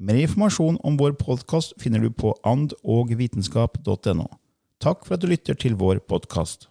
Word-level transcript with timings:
Mer 0.00 0.14
informasjon 0.16 0.78
om 0.82 0.96
vår 0.96 1.12
podkast 1.20 1.74
finner 1.80 2.00
du 2.00 2.08
på 2.10 2.32
andogvitenskap.no. 2.48 4.24
Takk 4.80 5.04
for 5.04 5.18
at 5.18 5.22
du 5.22 5.28
lytter 5.28 5.54
til 5.58 5.76
vår 5.76 6.00
podkast. 6.08 6.70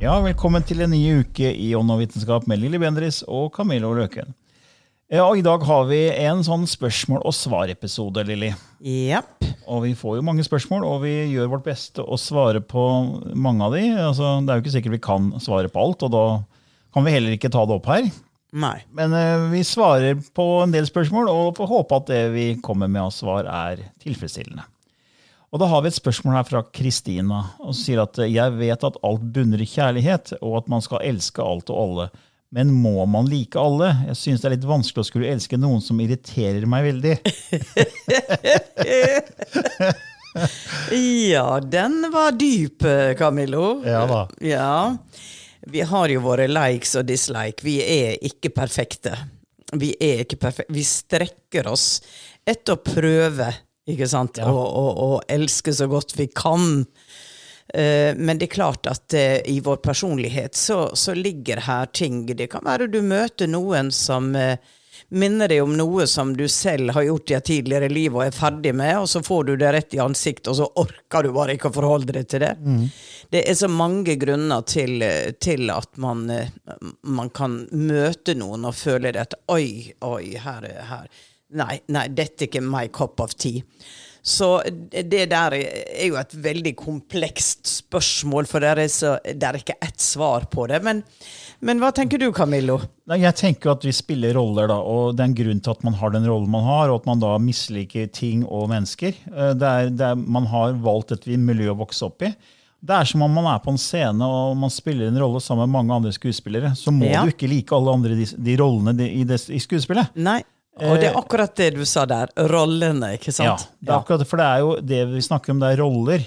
Ja, 0.00 0.16
velkommen 0.24 0.66
til 0.66 0.82
en 0.82 0.90
ny 0.90 1.20
uke 1.22 1.52
i 1.54 1.70
Ånd 1.78 1.94
og 1.94 2.02
vitenskap 2.02 2.50
med 2.50 2.58
Lilly 2.58 2.80
Bendris 2.82 3.22
og 3.28 3.52
Camillo 3.54 3.94
Løken. 3.94 4.34
Ja, 5.10 5.28
og 5.28 5.38
I 5.38 5.46
dag 5.46 5.62
har 5.66 5.86
vi 5.86 6.04
en 6.10 6.42
sånn 6.46 6.66
spørsmål- 6.70 7.24
og 7.26 7.34
svar-episode, 7.34 8.26
Lilly. 8.26 8.52
Japp. 8.82 9.44
Og 9.70 9.84
vi 9.86 9.94
får 9.94 10.18
jo 10.18 10.26
mange 10.26 10.42
spørsmål, 10.46 10.82
og 10.86 11.02
vi 11.04 11.14
gjør 11.30 11.52
vårt 11.54 11.66
beste 11.70 12.02
å 12.02 12.18
svare 12.18 12.62
på 12.62 12.84
mange 13.38 13.62
av 13.66 13.74
de. 13.78 13.84
Altså, 13.94 14.40
det 14.42 14.50
er 14.50 14.58
jo 14.58 14.64
ikke 14.64 14.74
sikkert 14.74 14.98
vi 14.98 15.06
kan 15.06 15.32
svare 15.42 15.70
på 15.70 15.82
alt, 15.82 16.02
og 16.06 16.14
da 16.14 16.24
kan 16.94 17.06
vi 17.06 17.14
heller 17.14 17.36
ikke 17.36 17.52
ta 17.52 17.62
det 17.66 17.76
opp 17.78 17.88
her. 17.90 18.10
Nei. 18.50 18.80
Men 18.96 19.14
uh, 19.14 19.46
vi 19.52 19.62
svarer 19.66 20.18
på 20.34 20.46
en 20.64 20.74
del 20.74 20.88
spørsmål, 20.88 21.30
og 21.30 21.56
får 21.58 21.70
håpe 21.70 22.00
at 22.00 22.10
det 22.10 22.22
vi 22.34 22.46
kommer 22.64 22.90
med 22.90 23.04
av 23.06 23.12
svar, 23.14 23.46
er 23.46 23.84
tilfredsstillende. 24.02 24.66
Og 25.50 25.58
Da 25.58 25.66
har 25.66 25.82
vi 25.82 25.90
et 25.90 25.98
spørsmål 25.98 26.36
her 26.38 26.46
fra 26.46 26.62
Kristina, 26.70 27.40
og 27.58 27.74
sier 27.74 28.04
at 28.04 28.18
eh, 28.22 28.30
jeg 28.30 28.54
vet 28.54 28.84
at 28.86 28.98
alt 29.06 29.22
bunner 29.34 29.58
i 29.58 29.66
kjærlighet, 29.66 30.36
og 30.38 30.60
at 30.60 30.68
man 30.70 30.84
skal 30.84 31.02
elske 31.08 31.42
alt 31.42 31.72
og 31.74 31.80
alle. 31.82 32.06
Men 32.54 32.70
må 32.74 33.02
man 33.06 33.26
like 33.30 33.58
alle? 33.58 33.92
Jeg 34.08 34.18
syns 34.18 34.42
det 34.42 34.48
er 34.48 34.54
litt 34.56 34.66
vanskelig 34.66 35.02
å 35.02 35.08
skulle 35.08 35.30
elske 35.30 35.58
noen 35.58 35.82
som 35.82 35.98
irriterer 36.02 36.66
meg 36.70 36.86
veldig. 36.90 37.18
Ja, 40.94 41.58
den 41.58 42.04
var 42.12 42.36
dyp, 42.38 42.84
Camillo. 43.18 43.80
Ja 43.82 44.04
da. 44.06 44.20
Ja. 44.46 44.94
Vi 45.66 45.80
har 45.80 46.08
jo 46.08 46.20
våre 46.24 46.46
likes 46.48 46.94
og 46.96 47.06
dislike. 47.08 47.64
Vi 47.64 47.78
er 47.84 48.16
ikke 48.24 48.50
perfekte. 48.54 49.12
Vi 49.76 49.92
er 50.02 50.24
ikke 50.24 50.38
perfekte. 50.40 50.72
Vi 50.74 50.84
strekker 50.86 51.68
oss 51.70 52.00
etter 52.48 52.74
å 52.78 52.82
prøve, 52.82 53.50
ikke 53.90 54.08
sant, 54.08 54.38
Ja. 54.40 54.48
å, 54.50 54.56
å, 54.64 54.86
å 55.16 55.20
elske 55.28 55.72
så 55.76 55.86
godt 55.90 56.16
vi 56.18 56.26
kan. 56.32 56.86
Eh, 57.74 58.16
Men 58.16 58.38
det 58.38 58.48
er 58.48 58.54
klart 58.56 58.86
at 58.90 59.14
eh, 59.14 59.40
i 59.46 59.60
vår 59.60 59.76
personlighet 59.84 60.54
så, 60.58 60.90
så 60.94 61.14
ligger 61.14 61.60
her 61.68 61.86
ting 61.94 62.24
Det 62.26 62.48
kan 62.50 62.64
være 62.66 62.88
du 62.90 63.00
møter 63.02 63.46
noen 63.46 63.92
som 63.94 64.32
eh, 64.34 64.56
minner 65.10 65.48
deg 65.50 65.62
om 65.64 65.72
noe 65.78 66.04
som 66.06 66.32
du 66.38 66.44
selv 66.50 66.92
har 66.94 67.02
gjort 67.08 67.30
i 67.32 67.36
et 67.38 67.46
tidligere 67.48 67.88
liv 67.90 68.14
og 68.16 68.22
er 68.28 68.34
ferdig 68.36 68.72
med, 68.78 68.92
og 69.02 69.08
så 69.10 69.22
får 69.26 69.48
du 69.48 69.52
det 69.60 69.72
rett 69.74 69.96
i 69.96 70.02
ansiktet, 70.02 70.48
og 70.52 70.58
så 70.60 70.68
orker 70.84 71.26
du 71.26 71.32
bare 71.34 71.56
ikke 71.56 71.70
å 71.72 71.76
forholde 71.80 72.14
deg 72.14 72.28
til 72.30 72.44
det. 72.44 72.52
Det 73.34 73.42
er 73.50 73.58
så 73.58 73.68
mange 73.70 74.14
grunner 74.20 74.62
til, 74.70 75.02
til 75.42 75.70
at 75.74 75.98
man, 76.02 76.24
man 77.02 77.32
kan 77.34 77.60
møte 77.72 78.36
noen 78.38 78.68
og 78.70 78.78
føle 78.78 79.10
det 79.14 79.24
at 79.28 79.38
oi, 79.50 79.92
oi, 80.06 80.36
her, 80.38 80.66
er- 80.70 80.86
her. 80.92 81.10
Nei, 81.58 81.80
nei, 81.90 82.04
dette 82.14 82.44
er 82.44 82.52
ikke 82.52 82.62
my 82.62 82.84
cup 82.94 83.18
of 83.24 83.32
tea. 83.34 83.64
Så 84.22 84.60
det 84.92 85.24
der 85.32 85.54
er 85.56 86.04
jo 86.06 86.18
et 86.20 86.34
veldig 86.44 86.74
komplekst 86.76 87.66
spørsmål, 87.80 88.46
for 88.46 88.60
det 88.62 88.68
er, 88.76 88.82
så, 88.92 89.14
det 89.24 89.46
er 89.48 89.58
ikke 89.58 89.78
ett 89.82 89.98
svar 90.04 90.44
på 90.52 90.66
det. 90.70 90.82
Men, 90.86 91.00
men 91.60 91.80
hva 91.82 91.90
tenker 91.92 92.18
du, 92.18 92.30
Camillo? 92.32 92.78
Jeg 93.10 93.34
tenker 93.36 93.72
at 93.74 93.82
vi 93.84 93.92
spiller 93.92 94.34
roller, 94.38 94.68
da, 94.70 94.76
og 94.80 95.16
det 95.16 95.24
er 95.24 95.28
en 95.30 95.34
grunn 95.40 95.60
til 95.64 95.70
at 95.74 95.82
man 95.84 95.96
har 96.00 96.10
den 96.14 96.26
rollen 96.28 96.48
man 96.52 96.64
har, 96.64 96.88
og 96.92 97.00
at 97.02 97.06
man 97.10 97.20
da 97.20 97.34
misliker 97.42 98.06
ting 98.16 98.44
og 98.46 98.68
mennesker. 98.72 99.12
Eh, 99.30 99.52
Det 99.60 99.68
er, 99.68 99.90
det 99.90 100.06
er, 100.12 100.14
man 100.16 100.46
har 100.52 100.72
valgt 100.80 101.12
et 101.16 101.26
miljø 101.38 101.70
å 101.74 101.78
vokse 101.82 102.06
opp 102.08 102.22
i. 102.22 102.32
Det 102.80 102.94
er 102.96 103.04
som 103.04 103.20
om 103.26 103.34
man 103.36 103.44
er 103.52 103.58
på 103.60 103.74
en 103.74 103.80
scene 103.80 104.24
og 104.24 104.54
man 104.56 104.70
spiller 104.72 105.10
en 105.10 105.18
rolle 105.20 105.40
sammen 105.44 105.66
med 105.68 105.74
mange 105.76 105.92
andre 105.98 106.12
skuespillere. 106.16 106.70
Så 106.80 106.88
må 106.96 107.10
Ja. 107.10 107.24
du 107.26 107.34
ikke 107.34 107.48
like 107.50 107.74
alle 107.76 107.92
andre 107.92 108.14
de, 108.16 108.24
de 108.24 108.56
rollene 108.56 108.94
de, 108.96 109.10
i, 109.20 109.24
det, 109.28 109.36
i 109.52 109.58
skuespillet. 109.60 110.08
Nei. 110.16 110.38
Og 110.80 110.96
det 110.96 111.10
er 111.10 111.18
akkurat 111.18 111.52
det 111.60 111.74
du 111.76 111.82
sa 111.84 112.06
der. 112.08 112.30
Rollene, 112.48 113.10
ikke 113.18 113.34
Ja, 113.36 113.56
sant? 113.58 113.68
det 113.84 113.90
er 113.92 113.98
akkurat 113.98 114.24
for 114.26 114.40
det 114.40 114.46
er 114.46 114.58
jo 114.64 114.70
det 114.80 115.00
vi 115.12 115.20
snakker 115.20 115.52
om, 115.52 115.60
det 115.60 115.74
er 115.74 115.82
roller. 115.82 116.24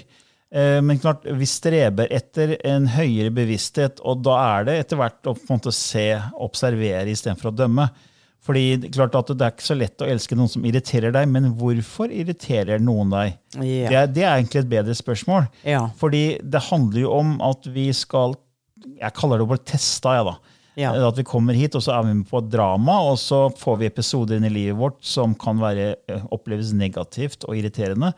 Eh, 0.54 0.80
Men 0.82 0.98
klart, 1.02 1.24
vi 1.26 1.46
streber 1.50 2.10
etter 2.14 2.56
en 2.66 2.86
høyere 2.94 3.32
bevissthet, 3.34 3.98
og 4.06 4.22
da 4.22 4.38
er 4.58 4.68
det 4.68 4.80
etter 4.84 5.00
hvert 5.00 5.26
å 5.26 5.34
på 5.34 5.48
en 5.48 5.58
måte 5.58 5.74
se, 5.74 6.08
observere 6.38 7.10
istedenfor 7.10 7.50
å 7.50 7.56
dømme. 7.64 7.88
Fordi 8.44 8.90
klart 8.92 9.14
at 9.16 9.30
det 9.32 9.40
er 9.46 9.54
ikke 9.54 9.64
så 9.64 9.76
lett 9.78 10.02
å 10.04 10.08
elske 10.12 10.36
noen 10.36 10.50
som 10.52 10.64
irriterer 10.68 11.14
deg, 11.16 11.30
men 11.32 11.48
hvorfor 11.56 12.12
irriterer 12.12 12.82
noen 12.82 13.12
deg? 13.14 13.38
Ja. 13.56 13.88
Det, 13.88 13.96
er, 14.02 14.10
det 14.12 14.24
er 14.26 14.34
egentlig 14.34 14.60
et 14.60 14.72
bedre 14.74 14.96
spørsmål. 14.98 15.46
Ja. 15.64 15.86
Fordi 15.96 16.24
det 16.44 16.60
handler 16.68 17.00
jo 17.06 17.14
om 17.16 17.38
at 17.44 17.64
vi 17.72 17.88
skal 17.96 18.36
Jeg 18.84 19.14
kaller 19.16 19.40
det 19.40 19.46
bare 19.48 19.64
testa, 19.64 20.18
Ja, 20.18 20.24
da. 20.28 20.34
Ja. 20.76 20.90
At 21.08 21.16
vi 21.16 21.24
kommer 21.24 21.56
hit, 21.56 21.76
og 21.78 21.84
så 21.86 21.94
er 21.94 22.02
vi 22.04 22.16
med 22.18 22.28
på 22.28 22.42
et 22.42 22.50
drama, 22.52 22.98
og 23.08 23.16
så 23.22 23.46
får 23.56 23.78
vi 23.80 23.86
episoder 23.88 24.36
inn 24.36 24.44
i 24.48 24.52
livet 24.52 24.76
vårt 24.76 24.98
som 25.06 25.32
kan 25.38 25.56
være, 25.62 25.94
eh, 26.10 26.24
oppleves 26.34 26.74
negativt 26.76 27.46
og 27.48 27.56
irriterende. 27.56 28.10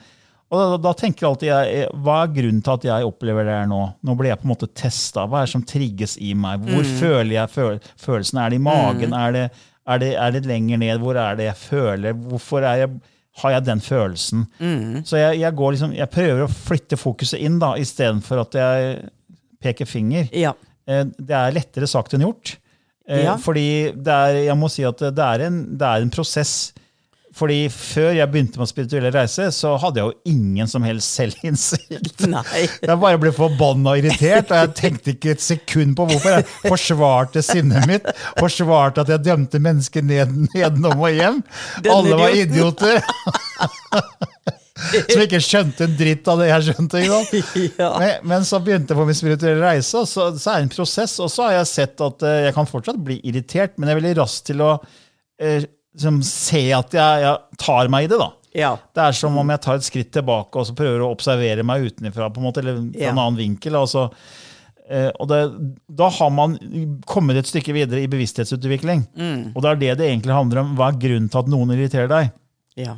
Og 0.50 0.60
da, 0.60 0.76
da 0.78 0.92
tenker 0.94 1.24
jeg 1.24 1.30
alltid 1.32 1.48
jeg, 1.50 1.78
eh, 1.82 1.94
Hva 2.06 2.16
er 2.22 2.28
grunnen 2.36 2.60
til 2.62 2.74
at 2.76 2.84
jeg 2.86 3.06
opplever 3.08 3.48
det 3.48 3.54
her 3.56 3.66
nå? 3.70 3.80
Nå 4.06 4.14
blir 4.18 4.30
jeg 4.30 4.38
på 4.42 4.46
en 4.46 4.52
måte 4.52 4.68
testa. 4.78 5.24
Hva 5.26 5.40
er 5.42 5.48
det 5.48 5.54
som 5.56 5.64
trigges 5.66 6.14
i 6.22 6.34
meg? 6.38 6.60
Hvor 6.68 6.84
Mm. 6.86 6.92
føler 7.00 7.32
jeg 7.34 7.50
føl 7.50 7.80
følelsen? 7.98 8.38
Er 8.44 8.50
det 8.54 8.60
i 8.60 8.62
magen? 8.62 9.12
Er, 9.12 9.32
det, 9.34 9.44
er, 9.86 9.98
det, 9.98 10.12
er 10.14 10.30
det 10.36 10.44
lenger 10.46 10.78
ned? 10.78 11.00
Hvor 11.02 11.18
er 11.18 11.34
det 11.40 11.48
jeg 11.48 11.58
føler? 11.64 12.12
Hvorfor 12.30 12.62
er 12.62 12.84
jeg, 12.84 12.90
har 13.42 13.50
jeg 13.56 13.64
den 13.66 13.80
følelsen? 13.80 14.46
Mm. 14.60 15.02
Så 15.04 15.18
jeg, 15.18 15.40
jeg, 15.42 15.54
går 15.58 15.72
liksom, 15.74 15.96
jeg 15.98 16.10
prøver 16.14 16.44
å 16.46 16.52
flytte 16.52 16.96
fokuset 16.96 17.42
inn 17.42 17.58
da, 17.58 17.74
istedenfor 17.82 18.44
at 18.46 18.54
jeg 18.54 19.10
peker 19.66 19.84
finger. 19.90 20.30
Ja. 20.32 20.54
Eh, 20.86 21.02
Det 21.18 21.34
er 21.34 21.52
lettere 21.58 21.90
sagt 21.90 22.14
enn 22.14 22.22
gjort. 22.22 22.54
Eh, 23.08 23.24
Ja. 23.26 23.34
Fordi 23.36 23.90
det 23.98 24.14
er, 24.14 24.40
jeg 24.46 24.56
må 24.62 24.70
si 24.70 24.84
at 24.86 24.98
det 25.10 25.18
er, 25.18 25.46
en, 25.50 25.76
det 25.76 25.86
er 25.90 26.02
en 26.06 26.10
prosess. 26.14 26.72
Fordi 27.36 27.66
før 27.68 28.14
jeg 28.16 28.30
begynte 28.32 28.60
med 28.60 28.70
spirituelle 28.70 29.10
reise, 29.12 29.50
så 29.52 29.74
hadde 29.80 30.00
jeg 30.00 30.08
jo 30.08 30.32
ingen 30.32 30.70
som 30.70 30.84
helst 30.86 31.18
selvinnsikt. 31.18 32.24
Jeg 32.24 32.96
bare 33.02 33.20
ble 33.20 33.32
forbanna 33.36 33.92
og 33.92 34.00
irritert, 34.00 34.48
og 34.48 34.62
jeg 34.62 34.72
tenkte 34.78 35.12
ikke 35.12 35.34
et 35.34 35.44
sekund 35.44 35.92
på 35.98 36.06
hvorfor. 36.08 36.38
Jeg 36.38 36.46
forsvarte 36.64 37.44
sinnet 37.44 37.84
mitt, 37.90 38.08
forsvarte 38.40 39.04
at 39.04 39.12
jeg 39.12 39.26
dømte 39.26 39.60
mennesker 39.60 40.06
ned, 40.06 40.32
nedenom 40.54 40.96
og 40.96 41.12
hjem. 41.12 41.42
Denne 41.84 41.98
Alle 41.98 42.20
var 42.22 42.40
idioter. 42.40 43.04
Som 44.76 45.22
ikke 45.24 45.40
skjønte 45.40 45.86
en 45.86 45.94
dritt 45.96 46.26
av 46.28 46.40
det 46.40 46.50
jeg 46.50 46.66
skjønte. 46.70 47.04
Ja. 47.04 47.92
Men, 48.00 48.26
men 48.32 48.48
så 48.48 48.60
begynte 48.64 48.92
jeg 48.92 49.00
på 49.00 49.06
min 49.08 49.16
spirituelle 49.16 49.60
reise, 49.60 50.00
og 50.00 50.08
så, 50.08 50.30
så 50.40 50.52
er 50.54 50.60
det 50.60 50.70
en 50.70 50.74
prosess. 50.76 51.20
Og 51.20 51.32
så 51.32 51.48
har 51.48 51.58
jeg 51.60 51.72
sett 51.72 52.04
at 52.04 52.26
eh, 52.28 52.42
jeg 52.48 52.56
kan 52.56 52.68
fortsatt 52.68 53.00
bli 53.04 53.20
irritert, 53.28 53.76
men 53.76 53.88
jeg 53.88 53.96
er 53.96 54.02
veldig 54.02 54.18
rask 54.20 54.48
til 54.48 54.64
å 54.64 54.74
eh, 55.40 55.64
liksom 55.96 56.22
se 56.28 56.64
at 56.76 56.92
jeg, 56.96 57.22
jeg 57.26 57.60
tar 57.62 57.88
meg 57.92 58.06
i 58.06 58.10
det. 58.12 58.18
da. 58.20 58.30
Ja. 58.56 58.70
Det 58.96 59.02
er 59.04 59.16
som 59.16 59.36
om 59.36 59.50
jeg 59.52 59.60
tar 59.64 59.76
et 59.80 59.84
skritt 59.84 60.12
tilbake 60.16 60.56
og 60.60 60.64
så 60.68 60.74
prøver 60.76 61.02
å 61.04 61.10
observere 61.12 61.64
meg 61.66 61.88
utenfra, 61.90 62.30
på 62.32 62.40
en 62.40 62.46
måte, 62.48 62.62
eller 62.62 62.78
fra 62.80 63.02
Ja. 63.02 63.10
en 63.12 63.18
annen 63.20 63.36
vinkel. 63.40 63.76
Altså. 63.76 64.06
Eh, 64.88 65.10
og 65.18 65.28
det, 65.28 65.40
da 65.98 66.08
har 66.14 66.30
man 66.30 66.54
kommet 67.10 67.36
et 67.40 67.48
stykke 67.50 67.74
videre 67.74 68.04
i 68.04 68.08
bevissthetsutvikling. 68.12 69.02
Og 69.54 69.60
det 69.64 69.70
er 69.72 69.80
det 69.82 69.92
det 70.00 70.10
egentlig 70.12 70.36
handler 70.36 70.62
om. 70.62 70.74
Hva 70.78 70.92
er 70.92 71.00
grunnen 71.02 71.28
til 71.32 71.42
at 71.42 71.48
noen 71.52 71.72
irriterer 71.74 72.08
deg? 72.12 72.30
Ja. 72.76 72.96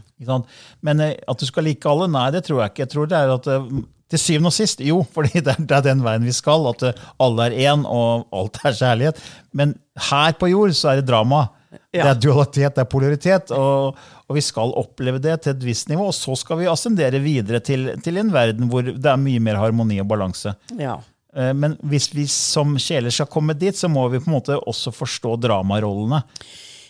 Men 0.82 1.00
eh, 1.00 1.14
at 1.30 1.38
du 1.42 1.46
skal 1.48 1.64
like 1.66 1.86
alle, 1.88 2.10
nei, 2.12 2.26
det 2.34 2.44
tror 2.46 2.62
jeg 2.64 2.74
ikke. 2.74 2.84
Jeg 2.86 2.92
tror 2.94 3.10
det 3.10 3.18
er 3.22 3.34
at 3.38 3.46
eh, 3.54 3.68
til 4.08 4.20
syvende 4.22 4.48
og 4.52 4.56
sist, 4.56 4.80
jo, 4.84 5.02
fordi 5.14 5.42
det 5.44 5.54
er, 5.58 5.82
den 5.86 6.02
veien 6.06 6.26
vi 6.28 6.34
skal. 6.36 6.66
At 6.70 6.86
alle 7.18 7.48
er 7.50 7.58
én, 7.72 7.86
og 7.88 8.28
alt 8.36 8.60
er 8.64 8.76
kjærlighet. 8.78 9.22
Men 9.56 9.74
her 10.10 10.34
på 10.38 10.50
jord 10.52 10.76
så 10.78 10.92
er 10.92 11.00
det 11.02 11.08
drama. 11.10 11.46
Det 11.93 12.05
er 12.05 12.19
dualitet, 12.20 12.75
det 12.76 12.82
er 12.85 12.88
polaritet. 12.93 13.50
Og, 13.56 13.96
og 14.29 14.37
vi 14.37 14.43
skal 14.44 14.75
oppleve 14.76 15.19
det 15.25 15.38
til 15.43 15.55
et 15.55 15.62
visst 15.64 15.88
nivå. 15.88 16.11
Og 16.11 16.14
så 16.17 16.35
skal 16.37 16.58
vi 16.61 16.67
ascendere 16.69 17.19
videre 17.25 17.61
til, 17.64 17.94
til 18.05 18.19
en 18.20 18.32
verden 18.35 18.69
hvor 18.69 18.82
det 18.85 19.08
er 19.08 19.17
mye 19.20 19.40
mer 19.40 19.56
harmoni 19.56 20.00
og 20.02 20.08
balanse. 20.11 20.55
ja. 20.79 20.99
Eh, 21.37 21.52
Men 21.52 21.75
hvis 21.85 22.06
vi 22.17 22.25
som 22.26 22.76
sjeler 22.81 23.12
skal 23.12 23.26
komme 23.29 23.52
dit, 23.55 23.76
så 23.76 23.88
må 23.88 24.06
vi 24.08 24.19
på 24.20 24.31
en 24.31 24.37
måte 24.38 24.56
også 24.58 24.93
forstå 24.96 25.35
dramarollene. 25.44 26.23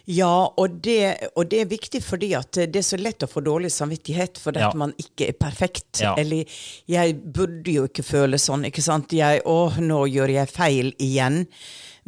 Ja, 0.09 0.31
og 0.56 0.79
det, 0.81 1.29
og 1.37 1.51
det 1.51 1.59
er 1.61 1.67
viktig 1.69 2.01
fordi 2.01 2.31
at 2.39 2.53
det 2.56 2.77
er 2.81 2.87
så 2.87 2.97
lett 2.97 3.21
å 3.27 3.29
få 3.29 3.43
dårlig 3.44 3.69
samvittighet 3.75 4.39
fordi 4.41 4.62
Ja. 4.62 4.71
man 4.79 4.94
ikke 4.97 5.27
er 5.29 5.37
perfekt. 5.37 6.01
Ja. 6.01 6.15
Eller 6.17 6.47
jeg 6.89 7.19
burde 7.35 7.75
jo 7.75 7.85
ikke 7.91 8.06
føle 8.06 8.39
sånn, 8.41 8.65
ikke 8.71 8.81
sant. 8.87 9.12
Jeg, 9.12 9.43
å, 9.44 9.69
nå 9.83 10.06
gjør 10.09 10.33
jeg 10.39 10.49
feil 10.55 10.94
igjen. 10.99 11.43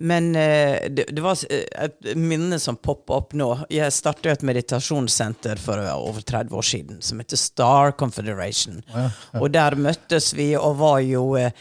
Men 0.03 0.37
eh, 0.37 0.91
det, 0.91 1.05
det 1.13 1.21
var 1.21 1.39
eh, 1.51 1.85
et 1.85 2.17
minne 2.17 2.59
som 2.59 2.79
poppa 2.81 3.19
opp 3.21 3.35
nå. 3.37 3.51
Jeg 3.69 3.93
startet 3.93 4.33
et 4.33 4.47
meditasjonssenter 4.49 5.61
for 5.61 5.83
over 5.93 6.25
30 6.25 6.57
år 6.57 6.67
siden 6.67 7.03
som 7.05 7.21
heter 7.21 7.37
Star 7.37 7.93
Confederation. 8.01 8.81
Og 9.37 9.51
der 9.53 9.77
møttes 9.77 10.33
vi 10.39 10.55
og 10.57 10.79
var 10.81 11.03
jo 11.05 11.35
eh, 11.37 11.53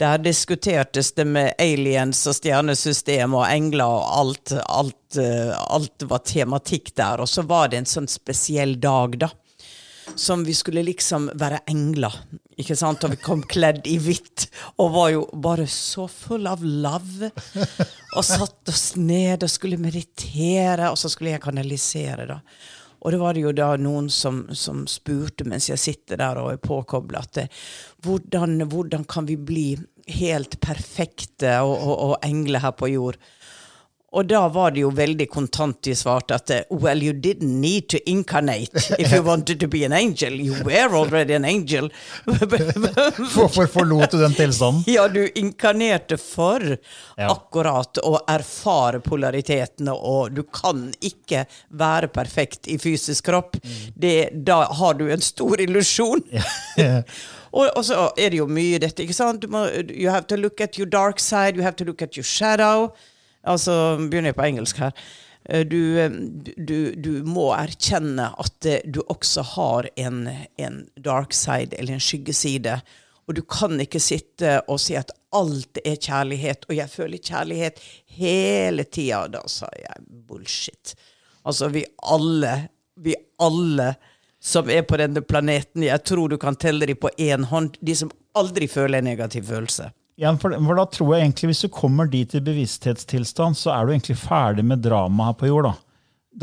der 0.00 0.22
diskutertes 0.24 1.12
det 1.12 1.26
med 1.28 1.52
aliens 1.60 2.24
og 2.26 2.34
stjernesystem 2.38 3.36
og 3.36 3.44
engler 3.44 3.92
og 3.92 4.08
alt. 4.22 4.54
Alt, 4.64 5.18
alt 5.20 6.06
var 6.08 6.24
tematikk 6.26 6.94
der. 6.96 7.20
Og 7.20 7.28
så 7.28 7.44
var 7.46 7.68
det 7.70 7.82
en 7.82 7.90
sånn 7.92 8.08
spesiell 8.10 8.78
dag, 8.80 9.20
da. 9.20 9.28
Som 10.14 10.44
vi 10.44 10.54
skulle 10.54 10.84
liksom 10.84 11.30
være 11.38 11.62
engler. 11.70 12.14
Ikke 12.60 12.76
sant? 12.78 13.04
Og 13.04 13.14
vi 13.14 13.20
kom 13.22 13.42
kledd 13.48 13.86
i 13.88 13.96
hvitt 14.02 14.48
og 14.82 14.92
var 14.96 15.10
jo 15.14 15.24
bare 15.44 15.66
så 15.70 16.06
full 16.10 16.46
av 16.50 16.64
love. 16.64 17.32
Og 18.12 18.24
satte 18.26 18.74
oss 18.74 18.92
ned 19.00 19.44
og 19.44 19.50
skulle 19.50 19.80
meditere, 19.80 20.90
og 20.90 20.98
så 21.00 21.10
skulle 21.12 21.34
jeg 21.34 21.44
kanalisere, 21.44 22.28
da. 22.28 22.40
Og 23.02 23.10
det 23.10 23.18
var 23.18 23.34
det 23.34 23.42
jo 23.42 23.54
da 23.56 23.72
noen 23.80 24.06
som, 24.12 24.44
som 24.54 24.84
spurte 24.86 25.46
mens 25.48 25.66
jeg 25.70 25.80
sitter 25.80 26.20
der 26.20 26.38
og 26.38 26.52
er 26.52 26.60
påkobla, 26.62 27.24
at 27.24 27.56
hvordan, 28.06 28.62
hvordan 28.70 29.06
kan 29.10 29.26
vi 29.26 29.34
bli 29.34 29.66
helt 30.20 30.60
perfekte 30.62 31.56
og, 31.66 31.74
og, 31.74 31.94
og 32.06 32.14
engler 32.26 32.62
her 32.62 32.76
på 32.78 32.92
jord? 32.92 33.18
Og 34.12 34.26
da 34.28 34.42
var 34.52 34.74
det 34.74 34.82
jo 34.82 34.90
veldig 34.92 35.24
kontant 35.32 35.78
de 35.86 35.94
svarte 35.96 36.36
at 36.36 36.50
eh, 36.52 36.64
well, 36.70 37.00
you 37.00 37.14
didn't 37.16 37.54
need 37.62 37.86
to 37.88 37.96
incarnate 38.10 38.76
if 38.98 39.12
you 39.12 39.22
wanted 39.24 39.60
to 39.60 39.68
be 39.72 39.84
an 39.86 39.92
angel. 39.96 40.34
You 40.36 40.58
were 40.66 40.92
already 40.98 41.32
an 41.32 41.46
angel. 41.48 41.88
Hvorfor 43.34 43.66
forlot 43.72 44.10
du 44.12 44.18
den 44.20 44.34
tilstanden? 44.34 44.84
Ja, 44.92 45.08
du 45.08 45.28
inkarnerte 45.34 46.18
for 46.20 46.60
Ja. 47.16 47.28
akkurat 47.32 47.98
å 48.04 48.18
erfare 48.28 49.00
polaritetene, 49.04 49.92
og 49.92 50.32
du 50.36 50.42
kan 50.42 50.90
ikke 51.04 51.44
være 51.68 52.08
perfekt 52.12 52.68
i 52.68 52.78
fysisk 52.80 53.26
kropp. 53.28 53.56
Det, 53.94 54.30
da 54.44 54.62
har 54.80 54.94
du 54.98 55.06
en 55.12 55.20
stor 55.24 55.60
illusjon. 55.60 56.22
og, 57.52 57.66
og 57.76 57.84
så 57.84 58.10
er 58.16 58.32
det 58.32 58.40
jo 58.40 58.48
mye 58.48 58.80
dette, 58.82 59.04
ikke 59.04 59.16
sant? 59.16 59.44
Må, 59.52 59.66
you 59.92 60.10
have 60.10 60.26
to 60.32 60.36
look 60.40 60.60
at 60.60 60.78
your 60.80 60.88
dark 60.88 61.20
side, 61.20 61.56
you 61.56 61.62
have 61.64 61.76
to 61.80 61.84
look 61.88 62.02
at 62.02 62.16
your 62.16 62.24
shadow. 62.24 62.90
Altså, 63.44 63.74
begynner 63.98 64.32
jeg 64.32 64.38
på 64.38 64.48
engelsk 64.48 64.82
her. 64.84 64.92
Eh, 65.48 65.64
Du, 65.66 65.98
eh, 65.98 66.10
du, 66.56 66.94
du 66.94 67.12
må 67.26 67.50
erkjenne 67.56 68.30
at 68.38 68.68
du 68.84 69.00
også 69.08 69.42
har 69.56 69.88
en, 69.96 70.28
en 70.56 70.84
dark 70.96 71.32
side, 71.32 71.74
eller 71.78 71.94
en 71.94 72.00
skyggeside. 72.00 72.80
Og 73.26 73.34
du 73.34 73.42
kan 73.42 73.80
ikke 73.80 74.00
sitte 74.02 74.60
og 74.68 74.80
si 74.82 74.94
at 74.98 75.10
alt 75.32 75.78
er 75.84 75.96
kjærlighet, 75.96 76.66
og 76.68 76.76
jeg 76.76 76.90
føler 76.90 77.18
kjærlighet 77.22 77.78
hele 78.18 78.84
tida. 78.84 79.26
Da 79.30 79.42
sa 79.48 79.70
jeg 79.78 80.02
bullshit. 80.28 80.94
Altså, 81.46 81.68
vi 81.68 81.84
alle, 82.02 82.68
vi 82.96 83.14
alle 83.40 83.94
som 84.42 84.70
er 84.70 84.82
på 84.82 84.98
denne 84.98 85.22
planeten, 85.22 85.84
jeg 85.86 86.02
tror 86.04 86.28
du 86.28 86.36
kan 86.36 86.58
telle 86.58 86.86
dem 86.86 86.98
på 86.98 87.10
én 87.18 87.46
hånd, 87.46 87.78
de 87.80 87.94
som 87.94 88.10
aldri 88.34 88.66
føler 88.70 88.98
en 88.98 89.06
negativ 89.12 89.46
følelse. 89.46 89.92
Ja, 90.22 90.30
for, 90.38 90.54
for 90.54 90.78
da 90.78 90.84
tror 90.86 91.16
jeg 91.16 91.24
egentlig 91.26 91.48
Hvis 91.50 91.62
du 91.64 91.70
kommer 91.74 92.06
dit 92.10 92.34
i 92.38 92.40
bevissthetstilstand, 92.46 93.58
så 93.58 93.72
er 93.74 93.86
du 93.88 93.92
egentlig 93.96 94.16
ferdig 94.22 94.62
med 94.64 94.84
dramaet 94.84 95.32
her 95.32 95.38
på 95.40 95.50
jord. 95.50 95.66
Da 95.72 95.74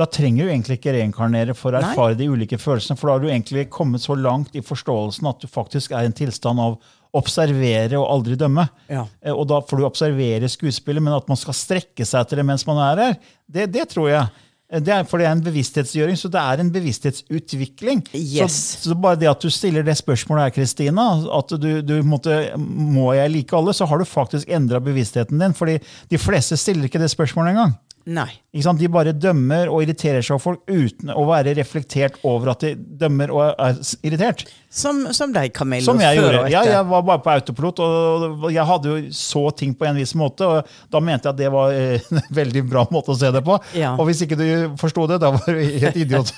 Da 0.03 0.05
trenger 0.05 0.45
du 0.45 0.51
egentlig 0.51 0.75
ikke 0.81 0.91
reinkarnere 0.93 1.55
for 1.57 1.73
å 1.73 1.79
Nei. 1.81 1.87
erfare 1.93 2.17
de 2.19 2.27
ulike 2.29 2.59
følelsene. 2.61 2.99
For 2.99 3.09
da 3.09 3.15
har 3.15 3.23
du 3.23 3.29
egentlig 3.31 3.63
kommet 3.73 4.03
så 4.03 4.13
langt 4.19 4.53
i 4.59 4.61
forståelsen 4.61 5.25
at 5.31 5.39
du 5.41 5.47
faktisk 5.49 5.95
er 5.95 6.03
i 6.05 6.11
en 6.11 6.17
tilstand 6.19 6.61
av 6.61 6.75
observere 7.17 7.97
og 7.97 8.05
aldri 8.13 8.35
dømme. 8.37 8.67
Ja. 8.91 9.07
Eh, 9.23 9.33
Og 9.33 9.47
da 9.49 9.61
får 9.65 9.79
du 9.81 9.85
observere 9.87 10.49
skuespillet, 10.51 11.01
men 11.01 11.15
at 11.15 11.27
man 11.31 11.39
skal 11.41 11.57
strekke 11.57 12.05
seg 12.05 12.21
etter 12.21 12.37
det 12.37 12.45
mens 12.45 12.67
man 12.69 12.77
er 12.85 13.01
her, 13.01 13.17
det, 13.49 13.65
det 13.73 13.87
tror 13.95 14.11
jeg. 14.11 14.27
Eh, 14.71 14.79
Det 14.81 14.93
er, 14.93 15.03
for 15.09 15.17
det 15.17 15.25
er 15.27 15.31
en 15.37 15.43
bevissthetsgjøring, 15.43 16.17
så 16.17 16.29
det 16.29 16.39
er 16.41 16.61
en 16.61 16.71
bevissthetsutvikling. 16.71 18.03
Yes. 18.13 18.53
Så, 18.83 18.89
så 18.91 18.95
bare 18.95 19.19
det 19.19 19.29
at 19.31 19.41
du 19.41 19.49
stiller 19.49 19.83
det 19.83 19.97
spørsmålet 19.97 20.43
her, 20.49 20.55
Kristina, 20.59 21.07
at 21.39 21.53
du, 21.61 21.81
du 21.81 21.95
måtte, 22.05 22.39
må 22.57 23.13
jeg 23.17 23.31
like 23.33 23.57
alle, 23.57 23.73
så 23.73 23.85
har 23.89 23.97
du 23.97 24.05
faktisk 24.05 24.49
endra 24.49 24.79
bevisstheten 24.79 25.39
din. 25.41 25.53
fordi 25.57 25.79
de 26.09 26.17
fleste 26.21 26.57
stiller 26.57 26.85
ikke 26.85 27.01
det 27.01 27.09
spørsmålet 27.11 27.55
engang. 27.55 27.77
Nei. 28.09 28.29
De 28.49 28.87
bare 28.89 29.11
dømmer 29.13 29.69
og 29.69 29.83
irriterer 29.83 30.23
seg 30.25 30.33
over 30.33 30.41
folk 30.41 30.71
uten 30.71 31.11
å 31.13 31.25
være 31.27 31.53
reflektert 31.57 32.15
over 32.25 32.53
at 32.55 32.63
de 32.65 32.71
dømmer 32.73 33.29
og 33.33 33.43
er 33.51 33.77
irritert. 34.07 34.45
Som, 34.73 35.03
som 35.13 35.33
deg, 35.35 35.51
Camillo. 35.53 35.85
Som 35.85 36.01
jeg 36.01 36.17
gjorde. 36.17 36.47
Ja, 36.49 36.63
jeg 36.65 36.87
var 36.89 37.05
bare 37.05 37.21
på 37.25 37.33
autopilot, 37.35 37.81
og 37.85 38.47
jeg 38.53 38.65
hadde 38.71 38.95
jo 38.95 39.13
så 39.13 39.43
ting 39.57 39.75
på 39.77 39.85
en 39.89 40.01
viss 40.01 40.15
måte. 40.17 40.47
og 40.47 40.89
Da 40.89 41.01
mente 41.03 41.29
jeg 41.29 41.35
at 41.35 41.41
det 41.41 41.53
var 41.53 41.75
eh, 41.75 42.09
en 42.15 42.33
veldig 42.41 42.65
bra 42.71 42.87
måte 42.93 43.13
å 43.13 43.19
se 43.19 43.29
det 43.35 43.43
på. 43.45 43.59
Ja. 43.77 43.93
Og 43.95 44.09
hvis 44.09 44.25
ikke 44.25 44.39
du 44.39 44.45
forsto 44.81 45.05
det, 45.11 45.21
da 45.21 45.33
var 45.37 45.45
du 45.45 45.61
helt 45.61 46.01
idiot. 46.01 46.33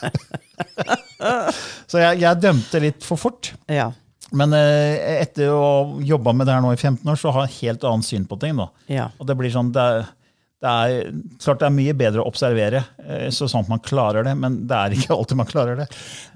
så 1.91 2.03
jeg, 2.03 2.21
jeg 2.25 2.43
dømte 2.43 2.83
litt 2.83 3.07
for 3.07 3.21
fort. 3.21 3.53
Ja. 3.71 3.91
Men 4.35 4.55
eh, 4.55 5.19
etter 5.21 5.51
å 5.51 5.59
ha 5.61 6.07
jobba 6.07 6.33
med 6.35 6.47
det 6.47 6.55
her 6.55 6.63
nå 6.63 6.71
i 6.75 6.79
15 6.79 7.07
år, 7.07 7.19
så 7.19 7.31
har 7.35 7.47
jeg 7.47 7.59
helt 7.67 7.87
annet 7.87 8.07
syn 8.07 8.27
på 8.27 8.39
ting. 8.39 8.59
da. 8.59 8.71
Ja. 8.91 9.11
Og 9.19 9.27
det 9.27 9.35
blir 9.39 9.51
sånn, 9.53 9.71
det 9.75 9.83
er, 9.83 10.11
det 10.61 10.69
er 10.69 11.13
klart 11.41 11.61
det 11.61 11.65
er 11.67 11.73
mye 11.73 11.93
bedre 11.97 12.21
å 12.21 12.29
observere, 12.29 12.83
eh, 13.01 13.29
så 13.33 13.47
sånn 13.49 13.63
at 13.65 13.71
man 13.71 13.81
klarer 13.81 14.27
det, 14.27 14.35
men 14.37 14.59
det 14.69 14.77
er 14.77 14.93
ikke 14.93 15.15
alltid 15.15 15.39
man 15.39 15.49
klarer 15.49 15.79
det. 15.79 15.87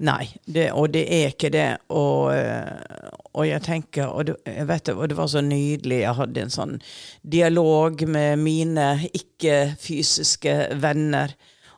Nei, 0.02 0.24
det, 0.50 0.64
og 0.74 0.90
det 0.96 1.04
er 1.14 1.30
ikke 1.30 1.52
det. 1.54 1.68
Og, 1.94 2.32
eh, 2.34 3.12
og 3.30 3.46
jeg 3.46 3.62
tenker, 3.62 4.10
og 4.10 4.26
det, 4.26 4.36
vet 4.66 4.90
og 4.96 5.04
det 5.12 5.18
var 5.18 5.30
så 5.30 5.44
nydelig, 5.46 6.00
jeg 6.02 6.18
hadde 6.18 6.42
en 6.42 6.54
sånn 6.56 6.74
dialog 7.22 8.02
med 8.10 8.42
mine 8.42 8.88
ikke-fysiske 9.14 10.56
venner, 10.82 11.36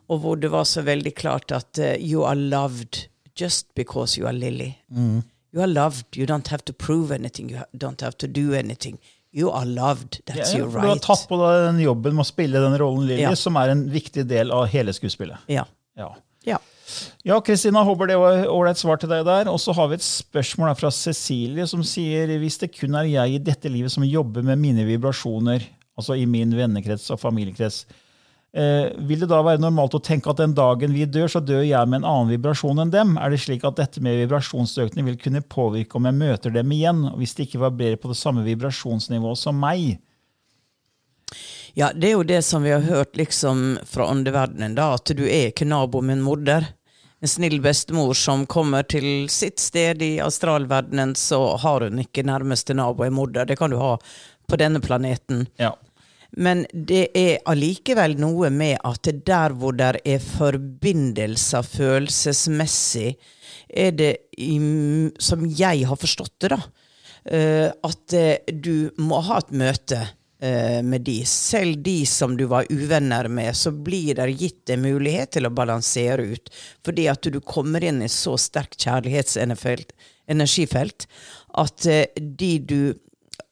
og 0.09 0.23
hvor 0.23 0.41
det 0.41 0.49
var 0.49 0.65
så 0.65 0.81
veldig 0.87 1.13
klart 1.13 1.53
at 1.53 1.77
eh, 1.77 1.99
you 2.01 2.25
are 2.25 2.37
loved 2.37 3.05
just 3.37 3.69
because 3.77 4.17
you 4.17 4.25
are 4.25 4.33
Lily. 4.33 4.73
You 5.53 5.61
are 5.61 5.69
loved. 5.69 6.17
You 6.17 6.25
don't 6.25 6.47
have 6.49 6.65
to 6.65 6.73
prove 6.73 7.11
anything. 7.11 7.49
You 7.49 7.61
don't 7.77 8.01
have 8.01 8.17
to 8.17 8.27
do 8.27 8.53
anything. 8.53 8.97
You 9.35 9.51
are 9.53 9.65
loved. 9.65 10.21
That's 10.25 10.53
Ja, 10.53 10.59
your 10.59 10.69
right. 10.69 10.81
Du 10.81 10.87
har 10.89 11.01
tatt 11.03 11.27
på 11.29 11.37
deg 11.37 11.67
den 11.67 11.79
jobben 11.83 12.15
med 12.17 12.23
å 12.25 12.29
spille 12.29 12.61
den 12.63 12.77
rollen 12.81 13.05
Lilly, 13.07 13.21
Ja. 13.27 13.35
som 13.37 13.55
er 13.61 13.69
en 13.75 13.83
viktig 13.93 14.25
del 14.27 14.51
av 14.51 14.65
hele 14.71 14.91
skuespillet. 14.95 15.37
Ja. 15.47 15.65
Ja. 15.97 16.15
ja. 16.47 16.57
Ja, 17.23 17.37
Kristina, 17.45 17.83
håper 17.85 18.07
det 18.09 18.17
var 18.17 18.47
ålreit 18.49 18.79
svar 18.81 18.97
til 18.97 19.09
deg 19.11 19.25
der. 19.27 19.47
Og 19.51 19.59
så 19.61 19.75
har 19.77 19.87
vi 19.91 19.99
et 19.99 20.05
spørsmål 20.05 20.73
fra 20.79 20.89
Cecilie, 20.89 21.67
som 21.69 21.83
sier 21.85 22.31
hvis 22.41 22.57
det 22.63 22.71
kun 22.73 22.95
er 22.97 23.05
jeg 23.05 23.35
i 23.35 23.43
dette 23.51 23.69
livet 23.69 23.91
som 23.93 24.03
jobber 24.07 24.41
med 24.41 24.57
mine 24.57 24.85
vibrasjoner, 24.87 25.61
altså 25.99 26.17
i 26.17 26.25
min 26.25 26.49
vennekrets 26.57 27.11
og 27.13 27.19
familiekrets, 27.21 27.83
eh, 28.53 28.89
vil 29.07 29.23
det 29.23 29.29
da 29.31 29.41
være 29.45 29.61
normalt 29.61 29.97
å 29.97 30.01
tenke 30.03 30.31
at 30.31 30.41
den 30.41 30.55
dagen 30.57 30.93
vi 30.95 31.05
dør, 31.05 31.29
så 31.31 31.41
dør 31.43 31.63
jeg 31.65 31.89
med 31.89 32.01
en 32.01 32.09
annen 32.09 32.33
vibrasjon 32.33 32.83
enn 32.83 32.93
dem? 32.93 33.15
Er 33.21 33.33
det 33.33 33.41
slik 33.43 33.65
at 33.67 33.79
dette 33.79 34.03
med 34.05 34.17
vibrasjonsøkning 34.23 35.09
vil 35.11 35.19
kunne 35.21 35.45
påvirke 35.45 35.99
om 35.99 36.09
jeg 36.09 36.19
møter 36.19 36.53
dem 36.55 36.71
igjen, 36.75 37.05
hvis 37.19 37.35
de 37.37 37.47
ikke 37.47 37.63
vibrerer 37.65 38.01
på 38.01 38.11
det 38.11 38.19
samme 38.19 38.45
vibrasjonsnivået 38.47 39.41
som 39.41 39.59
meg? 39.59 39.99
Ja, 41.77 41.91
det 41.93 42.09
er 42.09 42.17
jo 42.17 42.25
det 42.25 42.41
som 42.41 42.65
vi 42.65 42.73
har 42.73 42.81
hørt 42.81 43.15
liksom 43.15 43.77
fra 43.85 44.09
åndeverdenen, 44.09 44.75
da, 44.75 44.93
at 44.97 45.11
du 45.15 45.23
er 45.27 45.51
ikke 45.51 45.67
nabo 45.69 46.01
med 46.01 46.17
en 46.17 46.25
morder. 46.25 46.71
En 47.19 47.27
snill 47.27 47.59
bestemor 47.61 48.13
som 48.15 48.45
kommer 48.47 48.83
til 48.87 49.27
sitt 49.31 49.59
sted 49.59 50.01
i 50.01 50.17
astralverdenen, 50.23 51.13
så 51.19 51.57
har 51.59 51.83
hun 51.85 51.99
ikke 51.99 52.23
nærmeste 52.27 52.73
nabo 52.73 53.03
en 53.03 53.15
morder. 53.17 53.45
Det 53.45 53.59
kan 53.59 53.71
du 53.71 53.77
ha 53.79 53.97
på 54.49 54.59
denne 54.59 54.81
planeten. 54.81 55.45
Ja. 55.59 55.75
Men 56.37 56.65
det 56.73 57.09
er 57.17 57.39
allikevel 57.49 58.15
noe 58.19 58.51
med 58.53 58.77
at 58.85 59.09
der 59.25 59.55
hvor 59.57 59.73
det 59.77 60.01
er 60.05 60.21
forbindelser 60.21 61.65
følelsesmessig, 61.65 63.15
er 63.69 63.91
det, 63.93 64.13
som 65.21 65.43
jeg 65.45 65.85
har 65.89 65.99
forstått 65.99 66.35
det, 66.41 66.55
da, 66.55 66.61
eh, 67.29 67.67
at 67.69 68.15
eh, 68.17 68.53
du 68.53 68.89
må 69.01 69.19
ha 69.25 69.37
et 69.41 69.51
møte 69.61 69.99
eh, 70.41 70.79
med 70.85 71.05
de. 71.05 71.19
Selv 71.29 71.81
de 71.85 71.99
som 72.09 72.37
du 72.37 72.47
var 72.49 72.69
uvenner 72.69 73.29
med, 73.29 73.53
så 73.57 73.73
blir 73.73 74.17
det 74.17 74.39
gitt 74.41 74.73
en 74.73 74.85
mulighet 74.85 75.35
til 75.37 75.49
å 75.49 75.53
balansere 75.53 76.25
ut. 76.33 76.49
Fordi 76.85 77.07
at 77.13 77.29
du 77.29 77.39
kommer 77.41 77.85
inn 77.85 78.01
i 78.05 78.09
så 78.09 78.37
sterkt 78.41 78.81
kjærlighetsenergifelt 78.85 81.05
at 81.61 81.87
de 82.17 82.51
du 82.69 82.81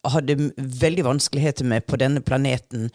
hadde 0.07 0.51
veldig 0.55 1.05
vanskeligheter 1.07 1.65
med 1.67 1.87
på 1.87 1.99
denne 1.99 2.21
planeten. 2.21 2.89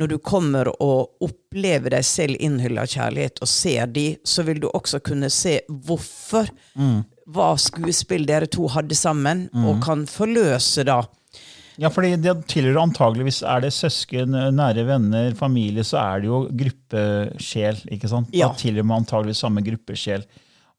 Når 0.00 0.10
du 0.10 0.18
kommer 0.18 0.70
og 0.74 1.24
opplever 1.24 1.94
deg 1.94 2.06
selv 2.06 2.38
innhylla 2.42 2.86
kjærlighet 2.90 3.42
og 3.42 3.50
ser 3.50 3.90
de, 3.94 4.06
så 4.26 4.44
vil 4.46 4.62
du 4.62 4.68
også 4.70 5.00
kunne 5.04 5.30
se 5.32 5.60
hvorfor. 5.68 6.50
Mm. 6.74 7.02
Hva 7.34 7.54
skuespill 7.60 8.26
dere 8.28 8.50
to 8.52 8.68
hadde 8.68 8.96
sammen, 8.98 9.46
mm. 9.52 9.68
og 9.70 9.84
kan 9.84 10.04
forløse 10.10 10.84
da. 10.86 11.02
Ja, 11.80 11.90
fordi 11.90 12.12
det 12.22 12.36
tilhører 12.46 12.84
antageligvis 12.84 13.40
Er 13.42 13.64
det 13.64 13.72
søsken, 13.74 14.36
nære 14.54 14.84
venner, 14.86 15.32
familie, 15.34 15.82
så 15.82 15.98
er 16.04 16.22
det 16.22 16.28
jo 16.30 16.44
gruppesjel. 16.62 17.80
ikke 17.96 18.10
sant? 18.10 18.30
Ja. 18.30 18.52
Da 18.52 18.60
tilhører 18.60 18.86
man 18.86 19.02
antageligvis 19.02 19.42
samme 19.42 19.64
gruppesjel. 19.66 20.26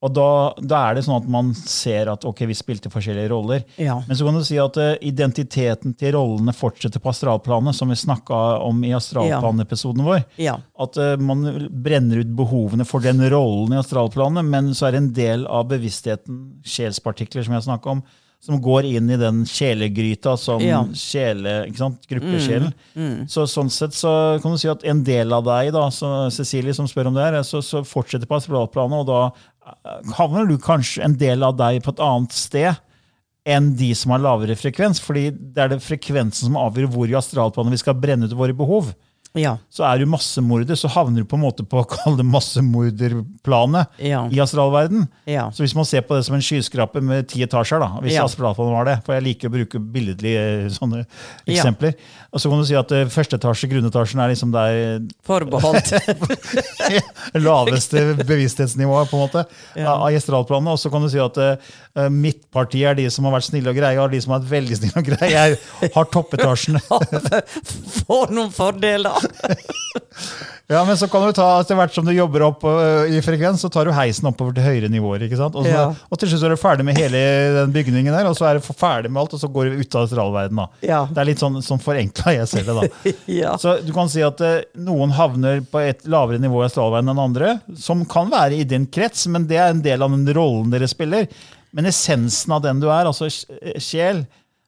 Og 0.06 0.12
da, 0.14 0.30
da, 0.60 0.82
er 0.90 0.98
det 0.98 1.06
sånn 1.08 1.18
at 1.18 1.30
man 1.32 1.50
ser 1.58 2.12
at 2.12 2.26
ok, 2.28 2.44
vi 2.50 2.58
spilte 2.58 2.92
forskjellige 2.94 3.32
roller. 3.32 3.64
Ja. 3.82 3.98
Men 4.06 4.18
så 4.18 4.28
kan 4.28 4.38
du 4.38 4.44
si 4.46 4.60
at 4.62 4.78
uh, 4.78 4.92
identiteten 5.02 5.96
til 5.98 6.14
rollene 6.18 6.54
fortsetter 6.54 7.02
på 7.02 7.10
astralplanet, 7.10 7.78
som 7.78 7.90
vi 7.90 7.98
snakka 7.98 8.42
om 8.66 8.84
i 8.86 8.94
astralplanepisoden 8.98 10.06
vår. 10.06 10.22
Ja. 10.42 10.60
At 10.82 11.00
uh, 11.02 11.16
man 11.18 11.46
brenner 11.72 12.22
ut 12.22 12.36
behovene 12.38 12.86
for 12.86 13.02
den 13.06 13.24
rollen 13.34 13.74
i 13.74 13.82
astralplanet, 13.82 14.46
men 14.46 14.74
så 14.78 14.90
er 14.90 14.96
det 14.96 15.02
en 15.02 15.16
del 15.18 15.50
av 15.50 15.72
bevisstheten, 15.72 16.46
sjelspartikler, 16.66 17.48
som 17.48 17.58
jeg 17.58 17.68
snakka 17.70 17.98
om, 17.98 18.06
som 18.46 18.62
går 18.62 18.86
inn 18.86 19.10
i 19.10 19.18
den 19.18 19.42
kjelegryta 19.50 20.36
som 20.38 20.62
ja. 20.62 20.84
sjele, 20.94 21.64
ikke 21.70 21.82
sant? 21.82 22.04
gruppesjelen. 22.10 22.74
Mm, 22.94 23.06
mm. 23.08 23.24
Så 23.32 23.48
sånn 23.50 23.72
sett 23.74 23.96
så 23.98 24.12
kan 24.44 24.54
du 24.54 24.62
si 24.62 24.70
at 24.70 24.86
en 24.86 25.02
del 25.08 25.34
av 25.34 25.48
deg, 25.48 25.72
da, 25.74 25.88
så 25.94 26.28
Cecilie 26.34 26.76
som 26.78 26.90
spør 26.90 27.10
om 27.10 27.18
det 27.18 27.26
her, 27.26 27.40
så, 27.48 27.64
så 27.66 27.82
fortsetter 27.88 28.30
på 28.30 28.38
astralplanet, 28.38 29.02
og 29.02 29.10
da 29.10 29.24
havner 30.18 30.50
du 30.50 30.58
kanskje 30.62 31.04
en 31.06 31.16
del 31.20 31.46
av 31.46 31.56
deg 31.60 31.82
på 31.84 31.96
et 31.96 32.04
annet 32.04 32.36
sted 32.36 32.82
enn 33.46 33.74
de 33.78 33.92
som 33.98 34.14
har 34.14 34.24
lavere 34.24 34.58
frekvens. 34.58 35.00
fordi 35.02 35.30
det 35.32 35.62
er 35.62 35.74
det 35.74 35.84
frekvensen 35.86 36.50
som 36.50 36.58
avgjør 36.58 36.90
hvor 36.94 37.10
i 37.10 37.18
astralplanet 37.18 37.76
vi 37.76 37.82
skal 37.84 37.98
brenne 37.98 38.30
ut 38.30 38.38
våre 38.38 38.58
behov 38.58 38.94
ja. 39.40 39.56
så 39.70 39.86
er 39.88 40.02
du 40.02 40.10
massemorder, 40.10 40.78
så 40.80 40.90
havner 40.92 41.24
du 41.24 41.30
på 41.30 41.38
en 41.38 41.44
måte 41.44 41.66
på 41.68 41.82
å 41.82 41.88
kalle 41.90 42.20
det 42.20 42.28
massemorderplanet 42.28 44.02
ja. 44.04 44.26
i 44.32 44.42
astralverden. 44.44 45.08
Ja. 45.30 45.48
Så 45.56 45.66
hvis 45.66 45.76
man 45.78 45.88
ser 45.88 46.06
på 46.08 46.18
det 46.18 46.26
som 46.28 46.38
en 46.38 46.46
skyskraper 46.46 47.04
med 47.06 47.30
ti 47.32 47.44
etasjer, 47.46 47.82
da, 47.84 48.02
hvis 48.04 48.18
ja. 48.18 48.26
astralplanet 48.28 48.78
var 48.78 48.90
det, 48.90 48.98
for 49.06 49.18
jeg 49.18 49.28
liker 49.30 49.52
å 49.52 49.56
bruke 49.56 49.82
billedlige 49.96 50.46
eh, 50.66 50.70
sånne 50.74 51.04
eksempler, 51.46 51.96
og 52.36 52.42
så 52.44 52.52
kan 52.52 52.60
du 52.60 52.68
si 52.68 52.76
at 52.76 52.92
uh, 52.92 53.06
første 53.12 53.40
etasje, 53.40 53.70
grunnetasjen, 53.72 54.20
er 54.20 54.34
liksom 54.34 54.52
der 54.52 55.06
Forbeholdt. 55.24 55.94
laveste 57.46 58.02
bevissthetsnivået 58.26 59.08
på 59.08 59.16
en 59.16 59.24
måte 59.24 59.46
av 59.80 60.04
astralplanet. 60.10 60.74
Og 60.74 60.82
så 60.82 60.92
kan 60.92 61.06
du 61.06 61.08
si 61.12 61.22
at 61.24 61.40
uh, 61.40 62.10
midtpartiet 62.12 62.92
er 62.92 63.00
de 63.00 63.08
som 63.14 63.28
har 63.28 63.38
vært 63.38 63.48
snille 63.48 63.72
og 63.72 63.80
greie, 63.80 64.02
og 64.04 64.12
de 64.12 64.20
som 64.20 64.36
har 64.36 64.44
vært 64.44 64.52
veldig 64.52 64.80
snille 64.82 65.00
og 65.00 65.08
greie, 65.14 65.46
har 65.96 66.12
toppetasjen. 66.12 66.82
Får 68.02 68.36
noen 68.36 68.52
fordeler! 68.56 69.25
ja, 70.74 70.82
men 70.86 70.98
så 70.98 71.08
kan 71.12 71.26
du 71.26 71.34
ta, 71.36 71.48
etter 71.62 71.78
hvert 71.78 71.96
som 71.96 72.06
du 72.08 72.12
jobber 72.16 72.46
opp 72.48 72.66
uh, 72.68 73.06
i 73.10 73.22
frekvens, 73.24 73.64
så 73.64 73.70
tar 73.74 73.88
du 73.88 73.94
heisen 73.96 74.28
oppover 74.30 74.56
til 74.56 74.66
høyere 74.66 74.90
nivåer. 74.92 75.26
ikke 75.28 75.40
sant? 75.40 75.58
Og, 75.58 75.68
så, 75.68 75.74
ja. 75.74 75.88
og 75.94 76.22
til 76.22 76.32
slutt 76.32 76.46
er 76.48 76.56
du 76.56 76.62
ferdig 76.62 76.86
med 76.88 77.00
hele 77.00 77.24
den 77.60 77.74
bygningen 77.76 78.16
der, 78.16 78.30
og 78.30 78.38
så 78.38 78.50
er 78.50 78.60
du 78.60 78.68
ferdig 78.68 79.12
med 79.12 79.24
alt, 79.24 79.36
og 79.38 79.44
så 79.44 79.50
går 79.52 79.72
du 79.72 79.82
ut 79.82 79.98
av 79.98 80.08
astralverdenen. 80.08 80.80
Ja. 80.86 81.02
Det 81.12 81.24
er 81.24 81.30
litt 81.32 81.44
sånn, 81.44 81.60
sånn 81.66 81.84
forenkla 81.84 82.38
jeg 82.38 82.52
ser 82.52 82.70
det. 82.70 82.78
da. 82.80 83.14
ja. 83.42 83.58
Så 83.62 83.78
du 83.86 83.92
kan 83.96 84.12
si 84.12 84.24
at 84.26 84.42
uh, 84.46 84.64
noen 84.88 85.14
havner 85.18 85.62
på 85.70 85.84
et 85.84 86.08
lavere 86.10 86.42
nivå 86.44 86.64
i 86.64 86.70
astralverdenen 86.70 87.16
enn 87.16 87.26
andre, 87.28 87.58
som 87.82 88.06
kan 88.10 88.32
være 88.34 88.62
i 88.62 88.70
din 88.70 88.90
krets, 88.92 89.28
men 89.32 89.50
det 89.50 89.62
er 89.62 89.76
en 89.76 89.86
del 89.86 90.06
av 90.06 90.16
den 90.16 90.28
rollen 90.36 90.74
dere 90.74 90.90
spiller. 90.92 91.30
Men 91.76 91.90
essensen 91.90 92.54
av 92.56 92.64
den 92.64 92.80
du 92.80 92.88
er, 92.88 93.10
altså 93.10 93.28
sjel, 93.84 94.24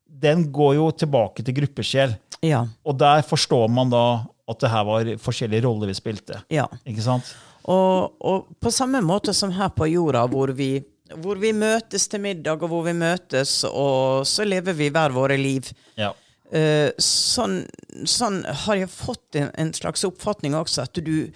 den 0.07 0.47
går 0.51 0.77
jo 0.77 0.87
tilbake 1.03 1.45
til 1.45 1.55
gruppesjel. 1.61 2.15
Ja. 2.45 2.65
Og 2.85 2.97
der 2.99 3.23
forstår 3.25 3.69
man 3.71 3.91
da 3.93 4.05
at 4.47 4.63
det 4.63 4.71
her 4.71 4.85
var 4.87 5.09
forskjellige 5.19 5.65
roller 5.65 5.91
vi 5.91 5.97
spilte. 5.97 6.41
Ja. 6.53 6.67
Ikke 6.87 7.03
sant? 7.03 7.33
Og, 7.67 8.13
og, 8.23 8.53
på 8.63 8.71
samme 8.71 9.01
måte 9.03 9.33
som 9.35 9.51
her 9.55 9.73
på 9.75 9.89
jorda, 9.91 10.23
hvor 10.31 10.53
vi, 10.55 10.77
hvor 11.19 11.39
vi, 11.41 11.51
møtes 11.55 12.07
til 12.07 12.23
middag, 12.23 12.63
og 12.63 12.71
hvor 12.71 12.85
vi 12.87 12.95
møtes, 12.95 13.59
og 13.67 14.23
så 14.27 14.47
lever 14.47 14.77
vi 14.77 14.87
hver 14.93 15.15
våre 15.15 15.37
liv. 15.39 15.67
Ja. 15.99 16.13
Uh, 16.47 16.93
sånn, 17.03 17.65
sånn, 18.07 18.39
har 18.47 18.79
jeg 18.79 18.87
fått 18.87 19.35
en, 19.35 19.51
en, 19.59 19.73
slags 19.75 20.07
oppfatning 20.07 20.55
også, 20.55 20.85
at 20.87 21.01
du, 21.03 21.27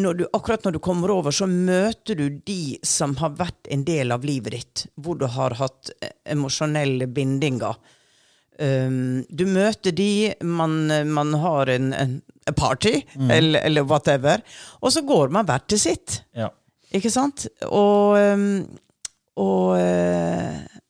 når 0.00 0.16
du, 0.16 0.24
akkurat 0.32 0.64
når 0.64 0.78
du 0.78 0.80
kommer 0.80 1.12
over, 1.12 1.34
så 1.34 1.44
møter 1.50 2.16
du 2.16 2.40
de 2.48 2.78
som 2.86 3.12
har 3.20 3.36
vært 3.36 3.68
en 3.68 3.84
del 3.84 4.16
av 4.16 4.24
livet 4.24 4.56
ditt, 4.56 4.86
hvor 4.96 5.20
du 5.20 5.26
har 5.28 5.58
hatt 5.60 5.92
emosjonelle 6.24 7.10
bindinger. 7.12 7.76
Um, 8.60 9.22
du 9.32 9.46
møter 9.48 9.94
de, 9.96 10.34
man, 10.44 10.90
man 11.08 11.32
har 11.40 11.70
en, 11.72 11.92
en 11.96 12.18
party, 12.56 12.98
mm. 13.14 13.30
eller, 13.30 13.64
eller, 13.64 13.86
whatever, 13.88 14.42
og 14.80 14.92
så 14.92 15.00
går 15.06 15.32
man 15.32 15.48
hvert 15.48 15.68
til 15.70 15.80
sitt. 15.80 16.20
Ja. 16.36 16.50
Ikke 16.92 17.12
sant? 17.14 17.46
Og, 17.70 18.18
og 19.40 19.66
uh, 19.78 20.80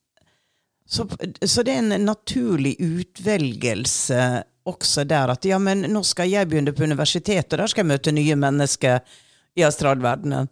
så, 0.91 1.07
så, 1.47 1.62
det 1.62 1.77
er 1.77 1.85
en 1.85 2.07
naturlig 2.09 2.75
utvelgelse 2.83 4.23
også 4.71 5.05
der 5.09 5.31
at 5.33 5.47
ja, 5.47 5.59
men 5.62 5.87
nå 5.93 6.03
skal 6.07 6.31
jeg 6.31 6.49
begynne 6.50 6.75
på 6.75 6.85
universitetet, 6.85 7.55
og 7.55 7.62
der 7.62 7.71
skal 7.71 7.85
jeg 7.85 7.93
møte 7.93 8.15
nye 8.15 8.37
mennesker 8.39 8.99
i 9.59 9.65
astralverdenen. 9.67 10.50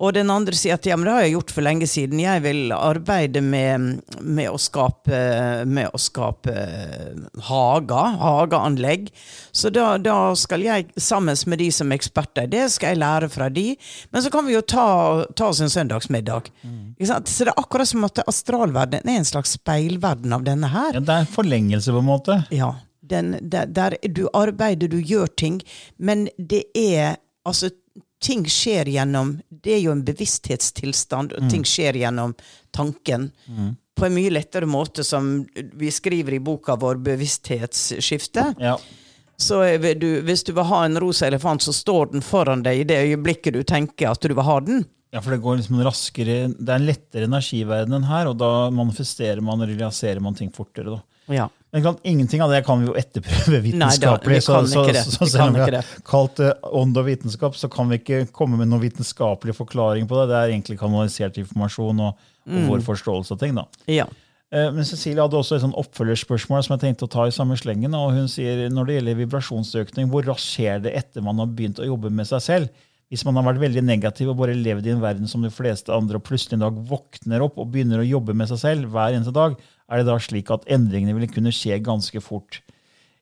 Og 0.00 0.14
den 0.16 0.30
andre 0.32 0.56
sier 0.56 0.78
at 0.78 0.86
ja, 0.88 0.96
men 0.96 1.06
det 1.06 1.12
har 1.12 1.24
jeg 1.26 1.34
gjort 1.34 1.52
for 1.52 1.66
lenge 1.66 1.86
siden. 1.90 2.22
Jeg 2.22 2.40
vil 2.44 2.72
arbeide 2.72 3.42
med, 3.44 4.00
med 4.20 4.48
å 4.48 4.56
skape, 4.60 5.18
med 5.68 5.92
å 5.92 6.00
skape 6.00 6.54
hager, 7.50 8.16
hageanlegg. 8.22 9.10
Så 9.52 9.72
da, 9.74 9.92
da, 10.00 10.16
skal 10.40 10.64
jeg 10.64 10.88
sammen 10.96 11.36
med 11.52 11.60
de 11.60 11.68
som 11.74 11.92
er 11.92 12.00
eksperter, 12.00 12.48
det 12.50 12.64
skal 12.72 12.94
jeg 12.94 13.02
lære 13.02 13.28
fra 13.32 13.50
de. 13.52 13.74
Men 14.10 14.24
så 14.24 14.32
kan 14.32 14.48
vi 14.48 14.56
jo 14.56 14.64
ta, 14.64 14.88
ta 15.36 15.50
oss 15.52 15.60
en 15.60 15.72
søndagsmiddag. 15.72 16.48
Mm. 16.64 16.94
Så 16.96 17.20
det 17.44 17.52
er 17.52 17.60
akkurat 17.60 17.92
som 17.92 18.08
at 18.08 18.22
astralverdenen 18.24 19.12
er 19.12 19.20
en 19.20 19.28
slags 19.28 19.58
speilverden 19.60 20.32
av 20.32 20.48
denne 20.48 20.72
her. 20.72 20.94
Ja, 20.96 21.04
Det 21.04 21.16
er 21.18 21.26
en 21.26 21.34
forlengelse, 21.34 21.92
på 21.92 22.00
en 22.00 22.08
måte. 22.08 22.42
Ja. 22.54 22.72
Den, 23.10 23.34
der, 23.42 23.68
der 23.68 23.98
du 24.08 24.28
arbeider, 24.32 24.88
du 24.88 25.00
gjør 25.00 25.28
ting, 25.36 25.60
men 25.98 26.28
det 26.38 26.64
er 26.78 27.18
altså 27.44 27.70
ting 28.20 28.44
skjer 28.48 28.88
gjennom 28.92 29.38
Det 29.48 29.74
er 29.74 29.82
jo 29.84 29.92
en 29.92 30.04
bevissthetstilstand, 30.04 31.34
og 31.36 31.46
mm. 31.46 31.50
ting 31.52 31.66
skjer 31.68 31.98
gjennom 32.00 32.34
tanken. 32.76 33.30
Mm. 33.46 33.74
På 33.96 34.06
en 34.06 34.16
mye 34.16 34.32
lettere 34.32 34.68
måte, 34.70 35.04
som 35.04 35.44
vi 35.54 35.90
skriver 35.92 36.36
i 36.36 36.40
boka 36.40 36.76
vår, 36.80 37.02
'Bevissthetsskifte'. 37.04 38.54
Ja. 38.60 38.78
Så 39.40 39.60
du, 39.96 40.08
hvis 40.20 40.44
du 40.44 40.52
vil 40.52 40.68
ha 40.68 40.84
en 40.84 41.00
rosa 41.00 41.26
elefant, 41.26 41.62
så 41.64 41.72
står 41.72 42.12
den 42.12 42.24
foran 42.24 42.64
deg 42.64 42.82
i 42.82 42.88
det 42.88 42.98
øyeblikket 43.08 43.56
du 43.56 43.62
tenker 43.64 44.10
at 44.10 44.20
du 44.20 44.34
vil 44.34 44.44
ha 44.44 44.58
den. 44.60 44.84
Ja, 45.10 45.22
for 45.24 45.34
det 45.34 45.40
går 45.42 45.56
liksom 45.58 45.80
raskere, 45.82 46.34
det 46.54 46.68
er 46.68 46.76
en 46.76 46.86
lettere 46.86 47.26
energiverden 47.26 47.96
enn 47.96 48.06
her, 48.06 48.28
og 48.30 48.36
da 48.38 48.68
manifesterer 48.70 49.40
man 49.42 49.64
og 49.64 49.72
realiserer 49.72 50.20
man 50.22 50.36
ting 50.38 50.52
fortere. 50.54 50.92
da. 50.92 51.00
Ja. 51.34 51.48
Men 51.70 51.84
kan, 51.84 51.98
ingenting 52.02 52.42
av 52.42 52.50
det 52.50 52.64
kan 52.66 52.80
vi 52.80 52.88
jo 52.88 52.96
etterprøve 52.98 53.60
vitenskapelig. 53.62 54.40
Nei, 54.40 54.42
da, 54.42 54.62
så, 54.66 54.86
så, 55.04 55.12
så, 55.14 55.28
selv 55.30 55.44
om 55.44 55.58
vi 55.58 55.62
har 55.62 55.92
kalt 56.06 56.40
det 56.40 56.50
ånd 56.66 56.98
og 56.98 57.06
vitenskap, 57.06 57.54
så 57.58 57.70
kan 57.70 57.92
vi 57.92 58.00
ikke 58.00 58.24
komme 58.34 58.58
med 58.58 58.72
noen 58.72 58.82
vitenskapelig 58.82 59.54
forklaring 59.58 60.10
på 60.10 60.18
det. 60.18 60.32
Det 60.32 60.40
er 60.40 60.56
egentlig 60.56 60.80
kanalisert 60.80 61.38
informasjon 61.38 62.02
og, 62.08 62.26
og 62.48 62.58
mm. 62.58 62.66
vår 62.72 62.84
forståelse 62.88 63.36
av 63.36 63.44
ting. 63.44 63.54
da. 63.60 63.68
Ja. 63.90 64.08
Eh, 64.50 64.68
men 64.74 64.86
Cecilie 64.86 65.22
hadde 65.22 65.38
også 65.38 65.56
et 65.56 65.64
sånn 65.64 65.78
oppfølgerspørsmål 65.78 66.66
som 66.66 66.74
jeg 66.74 66.84
tenkte 66.88 67.06
å 67.06 67.12
ta 67.14 67.28
i 67.28 67.34
samme 67.34 67.58
slengen. 67.60 67.94
og 67.94 68.16
Hun 68.18 68.30
sier 68.30 68.66
når 68.72 68.88
det 68.88 68.98
gjelder 68.98 69.20
vibrasjonsøkning, 69.22 70.10
hvor 70.10 70.26
raskt 70.26 70.56
skjer 70.56 70.82
det 70.86 70.96
etter 70.98 71.22
man 71.26 71.38
har 71.42 71.50
begynt 71.54 71.78
å 71.82 71.86
jobbe 71.86 72.10
med 72.10 72.28
seg 72.30 72.42
selv? 72.46 72.86
Hvis 73.10 73.24
man 73.26 73.38
har 73.38 73.46
vært 73.48 73.62
veldig 73.62 73.82
negativ 73.82 74.28
og 74.30 74.38
bare 74.38 74.54
levd 74.54 74.86
i 74.86 74.92
en 74.92 75.02
verden 75.02 75.30
som 75.30 75.42
de 75.42 75.50
fleste 75.50 75.90
andre, 75.90 76.20
og 76.20 76.26
plutselig 76.26 76.58
en 76.58 76.66
dag 76.68 76.76
våkner 76.90 77.42
opp 77.42 77.56
og 77.58 77.72
begynner 77.74 78.02
å 78.02 78.06
jobbe 78.06 78.36
med 78.38 78.50
seg 78.50 78.60
selv 78.62 78.92
hver 78.92 79.16
eneste 79.16 79.34
dag, 79.34 79.56
er 79.90 80.00
det 80.00 80.08
da 80.08 80.18
slik 80.22 80.50
at 80.54 80.66
endringene 80.70 81.16
vil 81.18 81.30
kunne 81.32 81.52
skje 81.54 81.80
ganske 81.84 82.22
fort? 82.22 82.60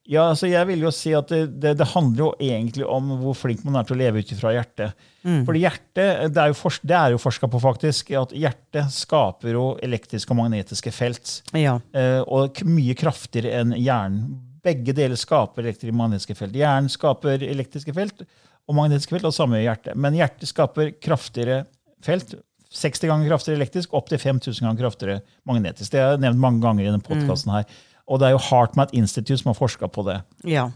Ja, 0.09 0.31
altså 0.31 0.49
jeg 0.49 0.65
vil 0.71 0.87
jo 0.87 0.91
si 0.95 1.11
at 1.13 1.29
det, 1.29 1.43
det, 1.61 1.75
det, 1.77 1.87
handler 1.91 2.23
jo 2.23 2.29
egentlig 2.41 2.87
om 2.89 3.11
hvor 3.21 3.35
flink 3.37 3.61
man 3.67 3.77
er 3.77 3.85
til 3.85 3.99
å 3.99 4.01
leve 4.01 4.23
ut 4.25 4.31
fra 4.39 4.55
hjertet. 4.57 4.97
Mm. 5.21 5.43
Fordi 5.45 5.61
hjertet, 5.67 6.33
Det 6.33 6.41
er 6.41 6.49
jo, 6.49 6.57
forsk, 6.57 6.87
forska 7.21 7.51
på, 7.53 7.61
faktisk, 7.61 8.13
at 8.17 8.33
hjertet 8.33 8.89
skaper 8.95 9.53
jo 9.53 9.67
elektriske 9.85 10.33
og 10.33 10.41
magnetiske 10.41 10.93
felt. 10.97 11.35
Ja. 11.53 11.77
Eh, 11.93 12.23
og 12.25 12.57
mye 12.65 12.97
kraftigere 12.97 13.61
enn 13.61 13.77
hjernen. 13.77 14.39
begge 14.65 14.93
deler 14.93 15.17
skaper 15.17 15.63
elektriske 15.63 15.93
og 15.93 16.01
magnetiske 16.01 16.35
felt. 16.41 16.57
Hjernen 16.57 16.89
skaper 16.93 17.45
elektriske 17.45 17.93
felt 17.95 18.25
og 18.69 18.77
magnetiske 18.77 19.13
felt, 19.13 19.29
og 19.29 19.37
samme 19.37 19.61
gjør 19.61 19.71
hjertet. 19.71 19.97
Men 19.97 20.17
hjertet 20.17 20.49
skaper 20.49 20.91
kraftigere 21.05 21.63
felt. 22.05 22.33
60 22.75 23.09
ganger 23.09 23.31
kraftigere 23.31 23.59
elektrisk, 23.63 23.95
opp 23.97 24.11
til 24.11 24.21
5000 24.21 24.67
ganger 24.67 24.83
kraftigere 24.83 25.21
magnetisk. 25.49 25.93
Det 25.93 26.03
har 26.03 26.13
jeg 26.17 26.25
nevnt 26.27 26.43
mange 26.43 26.61
ganger 26.65 26.85
i 26.85 26.91
denne 26.91 27.05
podkasten 27.05 27.55
her. 27.55 27.65
Og 28.09 28.21
det 28.21 28.29
er 28.29 28.37
jo 28.37 28.45
HeartMath 28.49 28.97
Institute 28.97 29.41
som 29.41 29.53
har 29.53 29.59
forska 29.59 29.89
på 29.93 30.05
det. 30.09 30.21
Ja. 30.49 30.69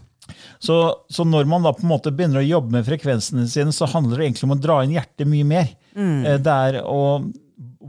Så, 0.63 0.77
så 1.11 1.25
når 1.27 1.47
man 1.49 1.65
da 1.65 1.73
på 1.75 1.83
en 1.83 1.91
måte 1.91 2.13
begynner 2.15 2.41
å 2.41 2.47
jobbe 2.47 2.77
med 2.77 2.87
frekvensene 2.87 3.45
sine, 3.51 3.73
så 3.75 3.89
handler 3.91 4.19
det 4.19 4.29
egentlig 4.29 4.47
om 4.47 4.55
å 4.55 4.61
dra 4.61 4.81
inn 4.83 4.95
hjertet 4.95 5.29
mye 5.29 5.47
mer. 5.47 5.71
Mm. 5.93 6.19
Det 6.43 6.59
er 6.67 6.83
å 6.83 6.99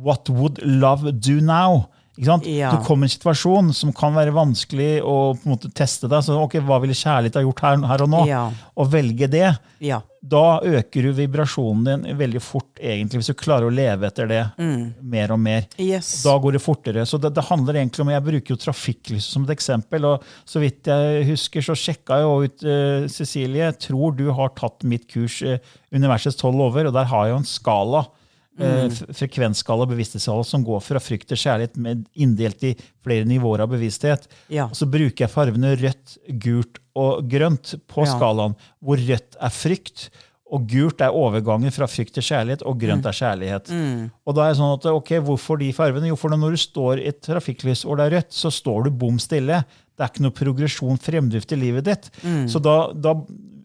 What 0.05 0.29
would 0.29 0.59
love 0.67 1.13
do 1.23 1.39
now? 1.41 1.87
Ikke? 2.19 2.37
Ja. 2.51 2.71
Du 2.75 2.85
kommer 2.87 3.07
i 3.07 3.11
en 3.11 3.15
situasjon 3.15 3.71
som 3.75 3.93
kan 3.97 4.15
være 4.15 4.35
vanskelig 4.35 4.99
å 5.03 5.35
på 5.39 5.47
en 5.47 5.55
måte 5.55 5.71
teste 5.75 6.11
deg. 6.11 6.23
Så 6.27 6.37
ok, 6.39 6.59
hva 6.67 6.81
ville 6.83 6.97
kjærlighet 6.99 7.39
ha 7.39 7.45
gjort 7.47 7.63
her, 7.65 7.79
her 7.91 8.05
og 8.05 8.11
nå? 8.13 8.25
Ja. 8.29 8.43
Og 8.79 8.91
velge 8.93 9.31
det. 9.31 9.49
Ja. 9.83 10.03
Da 10.25 10.61
øker 10.65 11.05
du 11.05 11.11
vibrasjonen 11.13 11.85
din 11.85 12.17
veldig 12.17 12.41
fort, 12.41 12.79
egentlig, 12.81 13.21
hvis 13.21 13.29
du 13.33 13.37
klarer 13.37 13.69
å 13.69 13.75
leve 13.75 14.09
etter 14.09 14.31
det 14.31 14.41
mer 14.57 15.35
og 15.35 15.41
mer. 15.43 15.67
Yes. 15.77 16.23
Da 16.25 16.37
går 16.41 16.57
det 16.57 16.63
fortere. 16.65 17.05
Så 17.09 17.21
det, 17.21 17.35
det 17.37 17.45
handler 17.51 17.77
egentlig 17.81 18.07
om 18.07 18.13
Jeg 18.15 18.25
bruker 18.31 18.55
jo 18.55 18.61
trafikklys 18.63 19.29
som 19.35 19.45
et 19.45 19.53
eksempel. 19.57 20.09
og 20.09 20.25
Så 20.49 20.63
vidt 20.65 20.89
jeg 20.89 21.29
husker, 21.29 21.67
så 21.67 21.77
sjekka 21.77 22.23
jeg 22.23 22.49
ut 22.49 22.67
uh, 22.67 23.09
Cecilie. 23.13 23.69
Tror 23.85 24.17
du 24.17 24.31
har 24.33 24.55
tatt 24.57 24.87
mitt 24.89 25.05
kurs 25.13 25.43
uh, 25.45 25.59
Universets 25.93 26.41
tolv 26.41 26.57
lover? 26.63 26.89
Og 26.89 26.97
der 26.97 27.11
har 27.11 27.29
jeg 27.29 27.37
jo 27.37 27.43
en 27.43 27.51
skala. 27.51 28.07
Eh, 28.59 28.87
f- 28.87 29.05
Frekvensskala 29.19 29.87
bevissthetsskala 29.91 30.45
som 30.47 30.65
går 30.65 30.81
fra 30.83 30.99
frykt 31.03 31.29
til 31.29 31.37
kjærlighet, 31.37 31.77
med 31.77 32.05
inndelt 32.15 32.63
i 32.65 32.75
flere 33.05 33.25
nivåer 33.25 33.61
av 33.65 33.69
bevissthet. 33.73 34.29
Ja. 34.49 34.67
Og 34.67 34.75
så 34.79 34.87
bruker 34.91 35.25
jeg 35.27 35.31
fargene 35.33 35.75
rødt, 35.81 36.19
gult 36.43 36.79
og 36.95 37.27
grønt 37.29 37.75
på 37.91 38.05
Ja. 38.07 38.13
skalaen, 38.17 38.55
hvor 38.83 38.97
rødt 38.97 39.37
er 39.41 39.51
frykt. 39.51 40.11
Og 40.55 40.69
gult 40.69 41.01
er 41.01 41.11
overgangen 41.11 41.73
fra 41.73 41.87
frykt 41.89 42.13
til 42.15 42.23
kjærlighet, 42.23 42.63
og 42.63 42.79
grønt 42.79 43.03
Mm. 43.03 43.09
er 43.09 43.17
kjærlighet. 43.17 44.11
Og 44.27 44.35
da 44.37 44.43
er 44.45 44.53
det 44.53 44.59
sånn 44.61 44.75
at, 44.79 44.87
ok, 44.87 45.09
Hvorfor 45.25 45.59
de 45.59 45.73
fargene? 45.73 46.07
Jo, 46.07 46.15
for 46.17 46.29
når 46.31 46.51
du 46.51 46.57
står 46.57 47.01
i 47.01 47.09
et 47.09 47.21
trafikklys 47.23 47.85
og 47.85 47.97
det 47.99 48.13
er 48.13 48.17
rødt, 48.21 48.31
så 48.31 48.53
står 48.53 48.85
du 48.85 48.91
bom 48.91 49.17
stille. 49.19 49.65
Det 49.97 50.01
er 50.05 50.09
ikke 50.13 50.23
noe 50.23 50.31
progresjon, 50.31 50.99
fremdrift 51.01 51.51
i 51.53 51.57
livet 51.57 51.85
ditt. 51.85 52.11
Mm. 52.23 52.47
Så 52.47 52.61
da, 52.63 52.93
da, 52.93 53.15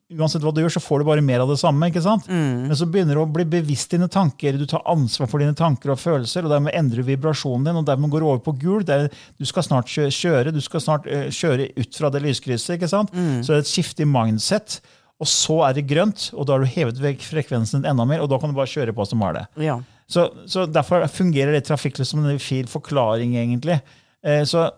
uansett 0.10 0.42
hva 0.42 0.52
du 0.54 0.62
gjør, 0.64 0.74
så 0.74 0.82
får 0.82 1.02
du 1.02 1.08
bare 1.08 1.24
mer 1.26 1.44
av 1.44 1.52
det 1.52 1.60
samme. 1.62 1.90
ikke 1.92 2.02
sant? 2.02 2.26
Mm. 2.30 2.70
Men 2.70 2.78
så 2.78 2.88
begynner 2.90 3.18
du 3.18 3.22
å 3.22 3.30
bli 3.30 3.46
bevisst 3.46 3.94
dine 3.94 4.10
tanker, 4.10 4.58
du 4.58 4.66
tar 4.70 4.82
ansvar 4.90 5.30
for 5.30 5.42
dine 5.42 5.54
tanker 5.58 5.94
og 5.94 6.02
følelser, 6.02 6.48
og 6.48 6.54
dermed 6.54 6.74
endrer 6.78 7.04
du 7.04 7.10
vibrasjonen 7.12 7.70
din, 7.70 7.78
og 7.82 7.86
dermed 7.86 8.10
går 8.14 8.24
du 8.24 8.30
over 8.30 8.42
på 8.46 8.56
gul. 8.62 8.86
Det 8.86 8.96
er, 8.96 9.20
du 9.38 9.46
skal 9.46 9.68
snart 9.68 9.92
kjøre 9.92 10.56
du 10.56 10.62
skal 10.66 10.82
snart 10.84 11.06
eh, 11.10 11.28
kjøre 11.34 11.70
ut 11.78 12.02
fra 12.02 12.10
det 12.14 12.24
lyskrysset. 12.26 12.78
ikke 12.80 12.90
sant? 12.90 13.14
Mm. 13.14 13.44
Så 13.44 13.54
det 13.54 13.60
er 13.60 13.68
et 13.68 13.74
skifte 13.74 14.06
i 14.06 14.10
mindset. 14.10 14.80
Og 15.20 15.28
så 15.28 15.60
er 15.68 15.76
det 15.76 15.88
grønt, 15.90 16.30
og 16.34 16.48
da 16.48 16.56
har 16.56 16.64
du 16.64 16.74
hevet 16.74 17.00
vekk 17.04 17.26
frekvensen 17.28 17.86
enda 17.86 18.06
mer, 18.08 18.24
og 18.24 18.30
da 18.32 18.40
kan 18.40 18.50
du 18.50 18.58
bare 18.58 18.72
kjøre 18.72 18.96
på 18.96 19.06
som 19.06 19.26
er 19.28 19.42
det. 19.42 19.48
Ja. 19.68 19.80
Så, 20.10 20.30
så 20.50 20.66
Derfor 20.66 21.06
fungerer 21.12 21.54
det 21.54 21.66
trafikklys 21.68 22.16
som 22.16 22.24
en 22.24 22.42
fin 22.42 22.70
forklaring, 22.72 23.36
egentlig. 23.38 23.82
Eh, 24.26 24.42
så 24.48 24.72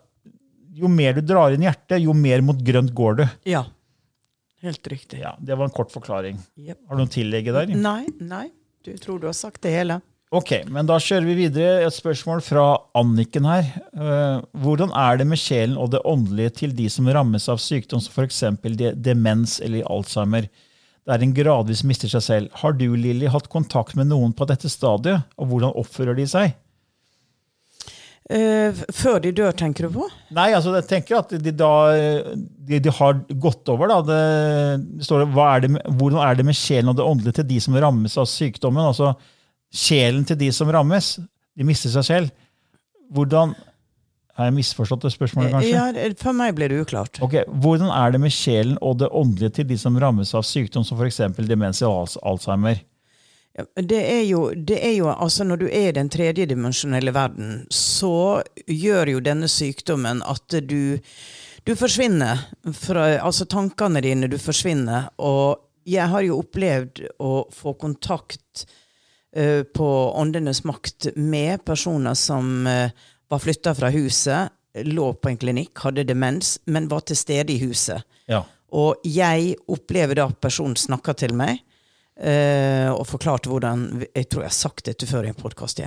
jo 0.75 0.89
mer 0.91 1.15
du 1.15 1.21
drar 1.23 1.53
inn 1.53 1.63
hjertet, 1.63 2.01
jo 2.01 2.15
mer 2.17 2.43
mot 2.43 2.57
grønt 2.57 2.91
går 2.95 3.21
du. 3.21 3.29
ja. 3.55 3.63
Helt 4.61 4.87
riktig. 4.87 5.19
Ja, 5.23 5.35
Det 5.41 5.57
var 5.57 5.65
en 5.65 5.73
kort 5.73 5.91
forklaring. 5.93 6.37
Yep. 6.57 6.77
Har 6.87 6.97
du 6.97 7.01
noe 7.03 7.11
tillegg 7.11 7.49
der? 7.53 7.73
Nei, 7.75 8.05
nei. 8.19 8.47
Du 8.85 8.93
tror 8.97 9.19
du 9.21 9.27
har 9.29 9.37
sagt 9.37 9.61
det 9.65 9.73
hele. 9.73 9.99
Ok, 10.31 10.53
men 10.71 10.87
da 10.87 10.95
kjører 11.01 11.25
vi 11.27 11.33
videre. 11.41 11.81
Et 11.83 11.93
spørsmål 11.93 12.39
fra 12.45 12.65
Anniken 12.95 13.47
her. 13.49 13.65
Eh, 13.91 14.37
hvordan 14.63 14.93
er 14.95 15.19
det 15.19 15.27
med 15.27 15.41
sjelen 15.41 15.75
og 15.81 15.89
det 15.91 15.99
åndelige 16.07 16.53
til 16.61 16.75
de 16.77 16.87
som 16.93 17.09
rammes 17.11 17.49
av 17.51 17.59
sykdom 17.59 17.99
som 17.99 18.13
f.eks. 18.15 18.39
De 18.79 18.93
demens 18.95 19.57
eller 19.59 19.83
Alzheimer? 19.91 20.47
Der 21.09 21.25
en 21.25 21.33
gradvis 21.35 21.81
mister 21.83 22.07
seg 22.13 22.23
selv. 22.23 22.55
Har 22.61 22.77
du, 22.77 22.85
Lilly, 22.95 23.27
hatt 23.33 23.49
kontakt 23.51 23.97
med 23.99 24.07
noen 24.07 24.31
på 24.37 24.47
dette 24.47 24.69
stadiet, 24.71 25.25
og 25.35 25.49
hvordan 25.51 25.73
oppfører 25.81 26.15
de 26.15 26.29
seg? 26.29 26.53
Eh, 28.31 28.81
før 28.95 29.17
de 29.23 29.31
dør, 29.35 29.51
tenker 29.59 29.87
du 29.89 29.95
på? 29.97 30.05
Nei, 30.37 30.49
altså 30.55 30.71
jeg 30.77 30.87
tenker 30.87 31.17
at 31.19 31.33
de 31.43 31.51
da 31.51 31.71
de, 31.91 32.79
de 32.79 32.93
har 32.95 33.17
gått 33.43 33.67
over. 33.73 33.91
da, 33.91 33.97
det, 34.07 34.19
det 35.01 35.07
står, 35.07 35.25
hva 35.35 35.49
er 35.57 35.65
det 35.65 35.71
Hvordan 35.99 36.21
er 36.23 36.39
det 36.39 36.45
med 36.47 36.55
sjelen 36.55 36.93
og 36.93 36.99
det 36.99 37.07
åndelige 37.07 37.39
til 37.41 37.49
de 37.49 37.59
som 37.65 37.75
rammes 37.83 38.15
av 38.21 38.29
sykdommen? 38.31 38.85
altså 38.93 39.13
Sjelen 39.71 40.23
til 40.27 40.35
de 40.39 40.49
som 40.51 40.67
rammes, 40.71 41.13
de 41.55 41.67
mister 41.67 41.91
seg 41.93 42.03
selv. 42.07 42.31
Hvordan 43.11 43.53
Har 44.35 44.47
jeg 44.47 44.55
misforstått 44.55 45.03
det 45.03 45.11
spørsmålet, 45.13 45.51
kanskje? 45.51 45.71
Ja, 45.75 46.11
For 46.19 46.35
meg 46.35 46.55
ble 46.55 46.69
det 46.71 46.79
uklart. 46.85 47.19
Ok, 47.23 47.41
Hvordan 47.63 47.91
er 47.91 48.13
det 48.15 48.21
med 48.23 48.31
sjelen 48.35 48.77
og 48.81 48.97
det 49.01 49.09
åndelige 49.11 49.57
til 49.59 49.67
de 49.67 49.77
som 49.79 49.97
rammes 49.99 50.31
av 50.35 50.43
sykdom 50.47 50.85
som 50.87 50.99
f.eks. 50.99 51.19
demens 51.47 51.81
og 51.87 52.15
Alzheimer? 52.23 52.79
Ja, 53.57 53.65
Det 53.75 53.99
er, 53.99 54.23
jo, 54.23 54.51
det 54.55 54.79
er 54.79 54.93
jo, 54.95 55.09
altså 55.11 55.43
Når 55.43 55.57
du 55.57 55.65
er 55.67 55.89
i 55.89 55.95
den 55.97 56.09
tredjedimensjonelle 56.09 57.13
verden, 57.13 57.65
så 57.69 58.41
gjør 58.67 59.15
jo 59.15 59.23
denne 59.23 59.49
sykdommen 59.51 60.23
at 60.23 60.55
du, 60.67 60.99
du 61.67 61.73
forsvinner. 61.75 62.45
Fra, 62.73 63.17
altså 63.19 63.45
tankene 63.45 64.01
dine, 64.01 64.31
du 64.31 64.37
forsvinner. 64.39 65.11
Og 65.17 65.59
jeg 65.85 66.07
har 66.07 66.23
jo 66.23 66.39
opplevd 66.43 67.03
å 67.19 67.33
få 67.51 67.75
kontakt 67.81 68.65
uh, 69.37 69.63
på 69.63 69.89
Åndenes 70.21 70.63
makt 70.63 71.11
med 71.17 71.65
personer 71.65 72.15
som 72.15 72.67
uh, 72.67 72.87
var 73.31 73.43
flytta 73.43 73.75
fra 73.75 73.91
huset, 73.91 74.51
lå 74.87 75.11
på 75.19 75.31
en 75.31 75.39
klinikk, 75.39 75.75
hadde 75.83 76.07
demens, 76.07 76.55
men 76.71 76.87
var 76.91 77.03
til 77.07 77.19
stede 77.19 77.51
i 77.55 77.59
huset. 77.63 78.03
Ja. 78.31 78.43
Og 78.71 79.03
jeg 79.03 79.57
opplever 79.71 80.15
da 80.15 80.29
at 80.31 80.39
personen 80.43 80.77
snakker 80.79 81.17
til 81.19 81.35
meg, 81.35 81.59
eh, 82.21 82.89
og 82.91 83.07
forklarte 83.09 83.49
hvordan 83.51 84.05
Jeg 84.13 84.29
tror 84.29 84.45
jeg 84.45 84.51
har 84.51 84.57
sagt 84.57 84.85
dette 84.85 85.07
før 85.09 85.25
i 85.25 85.31
en 85.31 85.37
podkast. 85.37 85.81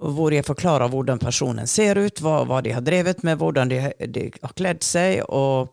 hvor 0.00 0.32
jeg 0.32 0.44
forklarer 0.44 0.88
hvordan 0.88 1.18
personen 1.18 1.66
ser 1.66 1.98
ut, 1.98 2.20
hva, 2.20 2.44
hva 2.44 2.60
de 2.64 2.72
har 2.72 2.82
drevet 2.82 3.22
med, 3.22 3.38
hvordan 3.38 3.68
de, 3.68 3.80
de 4.08 4.30
har 4.42 4.54
kledd 4.56 4.82
seg. 4.82 5.22
Og, 5.28 5.70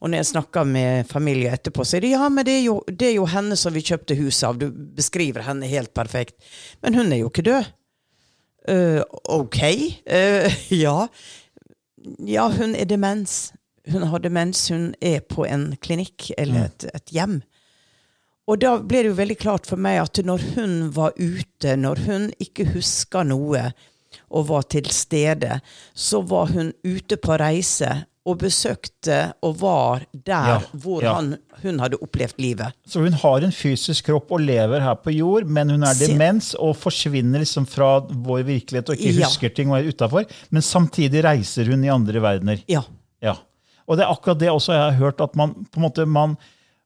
og 0.00 0.10
når 0.10 0.22
jeg 0.22 0.30
snakker 0.32 0.64
med 0.64 1.06
familie 1.08 1.52
etterpå, 1.52 1.84
sier 1.84 2.04
de 2.04 2.12
ja, 2.14 2.28
men 2.28 2.44
det 2.44 2.58
er, 2.58 2.64
jo, 2.66 2.80
det 2.88 3.08
er 3.10 3.16
jo 3.16 3.28
henne 3.30 3.56
som 3.56 3.74
vi 3.74 3.84
kjøpte 3.86 4.18
huset 4.18 4.48
av. 4.48 4.58
Du 4.60 4.68
beskriver 4.70 5.46
henne 5.46 5.70
helt 5.70 5.94
perfekt. 5.94 6.36
Men 6.82 6.98
hun 6.98 7.12
er 7.12 7.22
jo 7.22 7.30
ikke 7.32 7.46
død. 7.48 7.72
Uh, 8.68 9.00
ok. 9.24 9.58
Uh, 10.06 10.52
ja. 10.84 11.08
Ja, 12.18 12.48
hun 12.50 12.74
er 12.74 12.86
demens. 12.90 13.52
Hun 13.90 14.02
har 14.02 14.22
demens. 14.22 14.68
Hun 14.70 14.92
er 15.00 15.22
på 15.26 15.46
en 15.46 15.72
klinikk 15.82 16.30
eller 16.38 16.68
et, 16.68 16.86
et 16.94 17.14
hjem. 17.14 17.40
Og 18.50 18.58
da 18.58 18.74
ble 18.82 19.04
det 19.04 19.12
jo 19.12 19.18
veldig 19.20 19.38
klart 19.38 19.68
for 19.70 19.78
meg 19.80 20.00
at 20.02 20.18
når 20.26 20.42
hun 20.56 20.72
var 20.96 21.12
ute, 21.18 21.76
når 21.78 22.00
hun 22.08 22.30
ikke 22.42 22.66
huska 22.74 23.22
noe 23.28 23.68
og 24.32 24.48
var 24.48 24.64
til 24.72 24.88
stede, 24.92 25.60
så 25.94 26.20
var 26.26 26.50
hun 26.52 26.72
ute 26.84 27.16
på 27.22 27.36
reise 27.40 28.02
og 28.28 28.36
besøkte 28.38 29.16
og 29.42 29.56
var 29.62 30.04
der 30.14 30.50
Ja, 30.52 30.58
hvor 30.78 31.02
ja. 31.02 31.14
Han, 31.16 31.32
hun 31.62 31.80
hadde 31.82 31.98
opplevd 32.04 32.38
livet. 32.42 32.74
Så 32.86 33.02
hun 33.02 33.16
har 33.18 33.42
en 33.42 33.54
fysisk 33.54 34.06
kropp 34.10 34.30
og 34.36 34.44
lever 34.44 34.82
her 34.84 34.94
på 35.02 35.10
jord, 35.14 35.46
men 35.50 35.72
hun 35.74 35.82
er 35.86 35.96
demens 35.98 36.52
og 36.54 36.76
forsvinner 36.78 37.42
liksom 37.42 37.66
fra 37.66 37.96
vår 38.06 38.44
virkelighet 38.46 38.92
og 38.94 38.98
ikke 39.00 39.20
Ja. 39.22 39.26
husker 39.26 39.50
ting 39.54 39.72
og 39.72 39.80
er 39.80 39.90
utafor. 39.90 40.26
Men 40.54 40.62
samtidig 40.62 41.24
reiser 41.26 41.66
hun 41.72 41.82
i 41.84 41.90
andre 41.90 42.22
verdener. 42.22 42.62
Ja. 42.70 42.82
Ja. 43.22 43.34
Og 43.88 43.98
det 43.98 44.04
er 44.06 44.12
akkurat 44.14 44.38
det 44.38 44.50
også 44.54 44.72
jeg 44.76 44.82
har 44.86 44.98
hørt, 45.02 45.20
at 45.20 45.34
man 45.38 45.54
på 45.70 45.80
en 45.80 45.86
måte 45.88 46.06
man, 46.06 46.36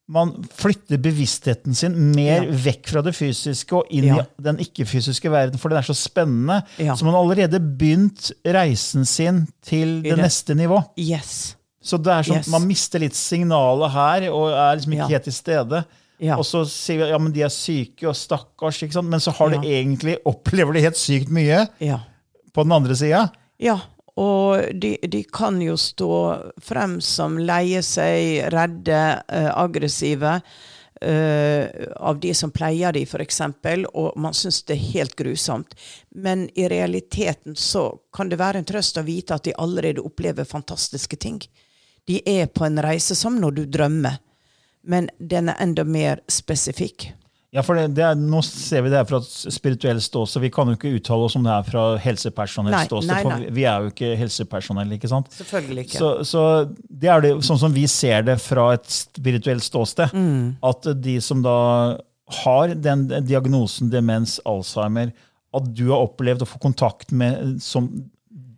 man 0.08 0.30
flytter 0.54 1.00
bevisstheten 1.02 1.74
sin 1.74 1.96
mer 2.14 2.44
Ja. 2.44 2.50
vekk 2.52 2.86
fra 2.92 3.02
det 3.02 3.14
fysiske 3.16 3.72
og 3.74 3.86
inn 3.90 4.04
Ja. 4.04 4.20
i 4.38 4.42
den 4.42 4.58
ikke-fysiske 4.62 5.30
verden, 5.30 5.58
for 5.58 5.68
den 5.68 5.78
er 5.78 5.82
så 5.82 5.94
spennende. 5.98 6.62
Ja. 6.78 6.94
Så 6.94 7.04
man 7.04 7.14
har 7.14 7.22
allerede 7.24 7.58
begynt 7.58 8.30
reisen 8.44 9.04
sin 9.04 9.48
til 9.62 10.02
det 10.02 10.14
det. 10.14 10.18
neste 10.22 10.54
nivå. 10.54 10.78
Yes. 10.96 11.56
Så 11.82 11.98
det 12.02 12.12
er 12.12 12.22
sånn, 12.22 12.36
Yes. 12.38 12.48
Man 12.48 12.66
mister 12.66 12.98
litt 13.02 13.14
signalet 13.14 13.90
her 13.90 14.30
og 14.32 14.50
er 14.52 14.76
liksom 14.76 14.92
ikke 14.92 15.08
helt 15.10 15.24
til 15.24 15.32
stede. 15.32 15.84
Og 16.36 16.44
så 16.44 16.64
sier 16.66 16.96
vi 17.04 17.10
ja, 17.10 17.18
men 17.18 17.32
de 17.32 17.42
er 17.42 17.48
syke 17.52 18.08
og 18.08 18.14
stakkars, 18.16 18.80
men 19.04 19.20
så 19.20 19.32
har 19.34 19.50
de 19.50 19.56
egentlig 19.68 20.16
opplever 20.24 20.72
de 20.72 20.80
helt 20.80 20.96
sykt 20.96 21.28
mye 21.28 21.68
Ja. 21.80 21.98
på 22.54 22.62
den 22.64 22.72
andre 22.72 22.94
sida. 22.96 23.30
Ja, 23.60 23.80
og 24.16 24.80
de, 24.80 24.96
de 25.02 25.24
kan 25.24 25.58
jo 25.60 25.76
stå 25.76 26.14
frem 26.64 27.00
som 27.04 27.36
leie 27.38 27.82
seg, 27.84 28.46
redde, 28.54 29.02
eh, 29.28 29.52
aggressive. 29.52 30.40
Uh, 30.96 31.68
av 32.00 32.16
de 32.22 32.30
som 32.32 32.48
pleier 32.48 32.94
de, 32.96 33.02
f.eks., 33.04 33.42
og 33.92 34.14
man 34.16 34.32
syns 34.32 34.62
det 34.64 34.78
er 34.78 34.86
helt 34.94 35.12
grusomt. 35.18 35.74
Men 36.16 36.46
i 36.56 36.64
realiteten 36.72 37.52
så 37.52 37.90
kan 38.16 38.30
det 38.32 38.38
være 38.40 38.62
en 38.62 38.68
trøst 38.70 38.96
å 38.96 39.04
vite 39.04 39.36
at 39.36 39.44
de 39.44 39.52
allerede 39.60 40.00
opplever 40.00 40.48
fantastiske 40.48 41.20
ting. 41.20 41.42
De 42.08 42.22
er 42.24 42.48
på 42.48 42.64
en 42.64 42.80
reise 42.80 43.12
som 43.12 43.36
når 43.36 43.58
du 43.58 43.62
drømmer, 43.76 44.16
men 44.88 45.10
den 45.20 45.52
er 45.52 45.60
enda 45.60 45.84
mer 45.84 46.24
spesifikk. 46.32 47.10
Ja, 47.56 47.62
for 47.64 47.78
det, 47.78 47.86
det 47.96 48.02
er, 48.04 48.14
Nå 48.20 48.42
ser 48.44 48.82
vi 48.84 48.90
det 48.92 48.98
her 49.00 49.06
fra 49.08 49.18
et 49.22 49.54
spirituelt 49.56 50.04
ståsted. 50.04 50.42
Vi 50.44 50.50
kan 50.52 50.68
jo 50.68 50.74
ikke 50.76 50.90
uttale 50.98 51.24
oss 51.24 51.36
om 51.38 51.46
det 51.46 51.54
her 51.54 51.62
fra 51.70 51.84
helsepersonell 52.04 52.74
ståsted. 52.84 53.14
For 53.24 53.30
vi- 53.40 53.52
vi 53.56 53.64
er 53.64 53.80
jo 53.86 53.92
ikke 53.94 54.10
helsepersonell. 54.20 54.92
ikke 54.98 55.08
sant? 55.08 55.30
Selvfølgelig 55.32 55.86
ikke. 55.86 55.98
Så, 56.02 56.10
så 56.28 56.42
det 56.90 57.08
er 57.14 57.24
det 57.24 57.30
sånn 57.48 57.58
som 57.62 57.72
vi 57.72 57.86
ser 57.88 58.22
det 58.28 58.36
fra 58.44 58.66
et 58.76 58.84
spirituelt 58.92 59.64
ståsted. 59.64 60.12
Mm. 60.12 60.56
At 60.62 60.90
de 61.00 61.16
som 61.24 61.40
da 61.46 61.56
har 62.42 62.74
den 62.74 63.06
diagnosen 63.24 63.88
demens, 63.90 64.36
Alzheimer, 64.44 65.12
at 65.56 65.68
du 65.72 65.86
har 65.94 66.04
opplevd 66.10 66.42
å 66.44 66.48
få 66.50 66.58
kontakt 66.60 67.12
med 67.12 67.56
som 67.62 67.88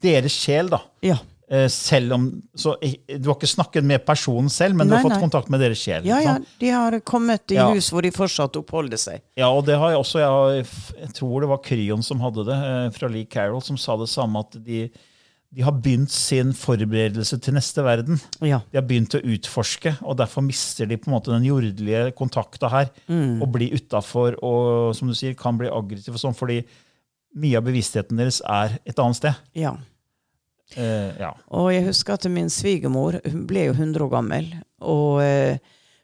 deres 0.03 0.33
sjel, 0.33 0.69
da. 0.75 0.81
ja. 1.07 1.19
Eh, 1.51 1.67
Selv 1.73 2.13
om, 2.13 2.25
så 2.55 2.75
eh, 2.85 2.99
Du 3.19 3.31
har 3.31 3.37
ikke 3.39 3.49
snakket 3.49 3.85
med 3.89 4.03
personen 4.05 4.51
selv, 4.53 4.75
men 4.77 4.87
du 4.87 4.93
har 4.95 5.01
fått 5.03 5.15
nei. 5.17 5.21
kontakt 5.23 5.49
med 5.49 5.61
deres 5.65 5.81
sjel. 5.81 6.05
ja, 6.05 6.19
ja, 6.21 6.35
de 6.61 6.69
har 6.75 6.99
kommet 7.01 7.51
i 7.51 7.57
Ja. 7.57 7.71
hus 7.73 7.89
hvor 7.91 8.03
de 8.05 8.11
fortsatt 8.13 8.57
oppholder 8.61 8.99
seg. 9.01 9.23
Ja, 9.35 9.49
og 9.49 9.65
det 9.65 9.79
har 9.81 9.91
jeg 9.95 9.99
også. 10.03 10.21
Jeg, 10.21 10.67
jeg 11.01 11.15
tror 11.17 11.41
det 11.41 11.49
var 11.49 11.63
Kryon 11.65 12.03
som 12.05 12.21
hadde 12.21 12.45
det, 12.45 12.59
eh, 12.59 12.91
fra 12.99 13.09
Lee 13.09 13.25
Carroll, 13.25 13.63
som 13.65 13.79
sa 13.81 13.97
det 13.97 14.11
samme, 14.13 14.39
at 14.45 14.59
de, 14.63 14.91
de 15.57 15.63
har 15.65 15.73
begynt 15.73 16.11
sin 16.13 16.53
forberedelse 16.53 17.41
til 17.41 17.55
neste 17.57 17.81
verden. 17.83 18.21
Ja. 18.45 18.61
De 18.71 18.77
har 18.77 18.85
begynt 18.85 19.17
å 19.17 19.23
utforske, 19.25 19.97
og 20.05 20.19
derfor 20.21 20.45
mister 20.45 20.85
de 20.85 20.99
på 21.01 21.09
en 21.09 21.17
måte 21.17 21.33
den 21.33 21.49
jordelige 21.49 22.13
kontakta 22.13 22.69
her. 22.69 22.91
Mm. 23.09 23.41
Og 23.41 23.49
blir 23.57 23.73
utafor 23.73 24.37
og 24.45 24.93
som 24.95 25.09
du 25.09 25.15
sier, 25.17 25.33
kan 25.35 25.57
bli 25.57 25.73
aggressiv 25.73 26.13
og 26.13 26.21
sånn, 26.21 26.37
fordi 26.37 26.61
mye 27.41 27.57
av 27.57 27.65
bevisstheten 27.65 28.21
deres 28.21 28.43
er 28.45 28.77
et 28.85 28.99
annet 29.01 29.17
sted. 29.17 29.35
ja. 29.57 29.79
Eh, 30.76 31.11
ja. 31.20 31.33
Og 31.57 31.72
jeg 31.72 31.87
husker 31.88 32.18
at 32.18 32.28
min 32.33 32.50
svigermor 32.52 33.20
hun 33.24 33.46
ble 33.48 33.68
jo 33.68 33.76
100 33.76 34.04
år 34.04 34.12
gammel. 34.12 34.50
Og 34.85 35.20
uh, 35.22 35.57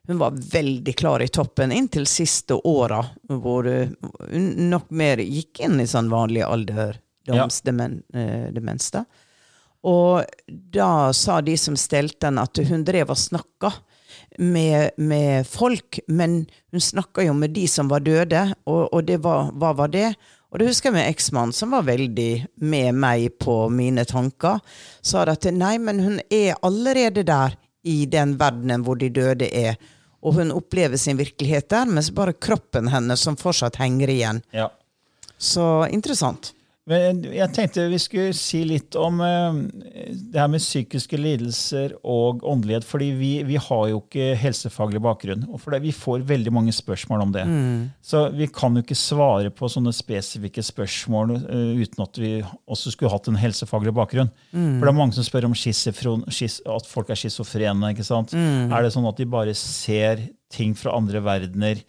hun 0.06 0.18
var 0.20 0.30
veldig 0.36 0.92
klar 0.96 1.22
i 1.24 1.28
toppen 1.32 1.72
inntil 1.72 2.06
siste 2.08 2.54
åra, 2.68 2.98
hvor 3.28 3.66
eh, 3.70 3.88
hun 4.30 4.68
nok 4.68 4.90
mer 4.92 5.18
gikk 5.24 5.60
inn 5.64 5.80
i 5.80 5.86
sånn 5.88 6.10
vanlig 6.12 6.42
alderdomsdemens. 6.44 8.90
Ja. 8.92 9.04
og 9.88 10.24
da 10.46 11.12
sa 11.16 11.40
de 11.40 11.56
som 11.60 11.76
stelte 11.80 12.26
henne, 12.28 12.42
at 12.44 12.58
hun 12.68 12.84
drev 12.84 13.10
og 13.14 13.20
snakka 13.20 13.72
med, 14.38 14.90
med 15.00 15.46
folk, 15.48 15.98
men 16.06 16.46
hun 16.72 16.80
snakka 16.84 17.22
jo 17.24 17.34
med 17.38 17.50
de 17.56 17.66
som 17.70 17.88
var 17.88 18.00
døde, 18.04 18.54
og, 18.68 18.92
og 18.92 19.04
det 19.08 19.18
var, 19.24 19.52
hva 19.56 19.72
var 19.78 19.88
det? 19.94 20.10
Og 20.54 20.60
det 20.62 20.68
husker 20.68 20.92
jeg 20.92 20.94
med 20.94 21.10
eksmannen, 21.10 21.52
som 21.52 21.72
var 21.74 21.82
veldig 21.82 22.46
med 22.62 22.94
meg 23.02 23.32
på 23.42 23.56
mine 23.74 24.04
tanker. 24.06 24.60
Sa 25.02 25.24
at 25.26 25.48
nei, 25.50 25.74
men 25.82 25.98
hun 25.98 26.20
er 26.30 26.54
allerede 26.62 27.24
der 27.26 27.56
i 27.82 28.04
den 28.06 28.36
verdenen 28.38 28.84
hvor 28.86 29.00
de 29.00 29.10
døde 29.10 29.48
er. 29.50 29.74
Og 30.22 30.38
hun 30.38 30.54
opplever 30.54 30.96
sin 30.96 31.18
virkelighet 31.18 31.66
der, 31.74 31.90
mens 31.90 32.12
bare 32.14 32.36
kroppen 32.38 32.86
hennes 32.92 33.26
som 33.26 33.36
fortsatt 33.36 33.82
henger 33.82 34.14
igjen. 34.14 34.42
ja. 34.54 34.70
Så 35.38 35.88
interessant. 35.90 36.52
Men 36.86 37.22
jeg 37.32 37.48
tenkte 37.56 37.86
vi 37.88 37.96
skulle 37.96 38.34
si 38.36 38.58
litt 38.68 38.92
om 39.00 39.20
eh, 39.24 39.54
det 40.12 40.36
her 40.36 40.50
med 40.52 40.60
psykiske 40.60 41.16
lidelser 41.16 41.94
og 42.04 42.42
åndelighet. 42.44 42.84
fordi 42.84 43.06
vi, 43.16 43.30
vi 43.48 43.56
har 43.56 43.86
jo 43.88 44.02
ikke 44.02 44.34
helsefaglig 44.36 45.00
bakgrunn. 45.00 45.46
og 45.48 45.64
det, 45.72 45.80
Vi 45.86 45.94
får 45.96 46.26
veldig 46.28 46.52
mange 46.52 46.74
spørsmål 46.76 47.22
om 47.24 47.32
det. 47.32 47.46
Så 48.04 48.26
vi 48.36 48.50
kan 48.52 48.76
jo 48.76 48.82
ikke 48.84 48.98
svare 49.00 49.48
på 49.48 49.70
sånne 49.72 49.94
spesifikke 49.96 50.60
spørsmål 50.62 51.32
uh, 51.48 51.72
uten 51.80 52.04
at 52.04 52.20
vi 52.20 52.34
også 52.68 52.92
skulle 52.92 53.14
hatt 53.16 53.32
en 53.32 53.40
helsefaglig 53.40 53.94
bakgrunn. 53.96 54.28
For 54.52 54.84
det 54.84 54.92
er 54.92 55.00
mange 55.00 55.16
som 55.16 55.24
spør 55.24 55.48
om 55.48 55.56
skis, 55.56 55.86
at 55.88 56.86
folk 56.92 57.08
er 57.08 57.16
schizofrene. 57.16 57.94
ikke 57.96 58.04
sant? 58.04 58.36
Er 58.36 58.82
det 58.84 58.92
sånn 58.92 59.08
at 59.08 59.16
de 59.16 59.24
bare 59.24 59.56
ser 59.56 60.20
ting 60.52 60.76
fra 60.76 60.92
andre 61.00 61.24
verdener? 61.24 61.80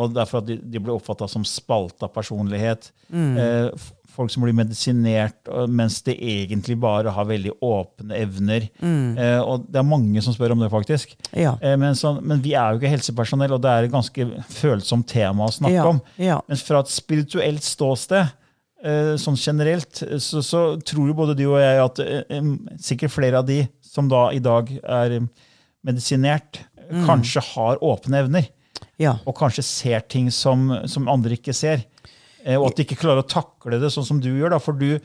Og 0.00 0.12
derfor 0.14 0.38
at 0.42 0.46
de, 0.46 0.56
de 0.58 0.78
blir 0.82 0.94
oppfatta 0.94 1.26
som 1.28 1.42
spalta 1.46 2.06
personlighet. 2.08 2.90
Eh, 3.12 3.70
f- 3.74 3.92
folk 4.14 4.30
som 4.32 4.42
blir 4.44 4.54
medisinert 4.56 5.48
mens 5.70 6.00
de 6.06 6.12
egentlig 6.18 6.76
bare 6.82 7.12
har 7.14 7.28
veldig 7.28 7.52
åpne 7.64 8.16
evner. 8.18 8.66
Eh, 8.82 9.38
og 9.40 9.66
det 9.70 9.80
er 9.80 9.86
mange 9.86 10.22
som 10.24 10.34
spør 10.36 10.52
om 10.56 10.60
det, 10.64 10.70
faktisk. 10.72 11.14
Ja. 11.36 11.54
Eh, 11.62 11.76
men, 11.80 11.94
så, 11.98 12.14
men 12.20 12.42
vi 12.44 12.52
er 12.58 12.72
jo 12.74 12.80
ikke 12.82 12.92
helsepersonell, 12.94 13.54
og 13.56 13.62
det 13.64 13.70
er 13.70 13.88
et 13.88 13.94
ganske 13.94 14.26
følsomt 14.50 15.08
tema 15.10 15.46
å 15.48 15.54
snakke 15.54 15.78
Ja, 15.78 15.86
om. 15.88 16.00
ja. 16.20 16.40
Men 16.48 16.60
fra 16.60 16.82
et 16.84 16.92
spirituelt 16.92 17.62
ståsted, 17.66 18.32
eh, 18.84 19.12
sånn 19.20 19.36
generelt, 19.40 20.02
så, 20.22 20.42
så 20.44 20.64
tror 20.82 21.10
jo 21.10 21.18
både 21.18 21.36
du 21.38 21.46
og 21.50 21.60
jeg 21.62 21.84
at 21.84 22.02
eh, 22.06 22.50
sikkert 22.80 23.14
flere 23.16 23.40
av 23.42 23.46
de 23.48 23.62
som 23.84 24.08
da 24.10 24.28
i 24.32 24.38
dag 24.42 24.70
er 24.82 25.20
medisinert, 25.86 26.64
Mm. 26.90 27.04
kanskje 27.06 27.40
har 27.54 27.76
åpne 27.86 28.18
evner 28.24 28.48
Ja. 28.98 29.12
og 29.24 29.36
kanskje 29.38 29.62
ser 29.62 30.00
ting 30.10 30.26
som, 30.34 30.64
som 30.90 31.06
andre 31.08 31.36
ikke 31.36 31.54
ser. 31.54 31.84
Eh, 32.44 32.56
og 32.60 32.70
at 32.70 32.78
de 32.78 32.86
ikke 32.86 33.00
klarer 33.00 33.24
å 33.24 33.28
takle 33.28 33.80
det 33.80 33.92
sånn 33.94 34.06
som 34.06 34.20
du 34.22 34.30
gjør. 34.32 34.54
Da, 34.54 34.60
for 34.62 34.78
du, 34.78 34.98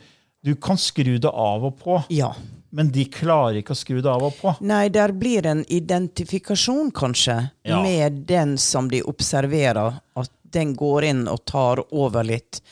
du 0.44 0.54
kan 0.60 0.78
skru 0.80 1.16
det 1.22 1.32
av 1.32 1.66
og 1.68 1.76
på, 1.82 1.98
ja. 2.14 2.32
men 2.76 2.92
de 2.94 3.06
klarer 3.12 3.60
ikke 3.60 3.76
å 3.76 3.78
skru 3.78 4.00
det 4.00 4.10
av 4.12 4.24
og 4.28 4.38
på. 4.38 4.56
Nei, 4.66 4.86
der 4.94 5.14
blir 5.16 5.48
en 5.48 5.64
identifikasjon, 5.68 6.92
kanskje, 6.96 7.38
Ja. 7.66 7.82
med 7.82 8.24
den 8.28 8.56
som 8.58 8.90
de 8.92 9.02
observerer. 9.02 10.00
At 10.16 10.32
den 10.56 10.76
går 10.78 11.04
inn 11.04 11.26
og 11.28 11.44
tar 11.44 11.82
over 11.90 12.24
litt. 12.24 12.62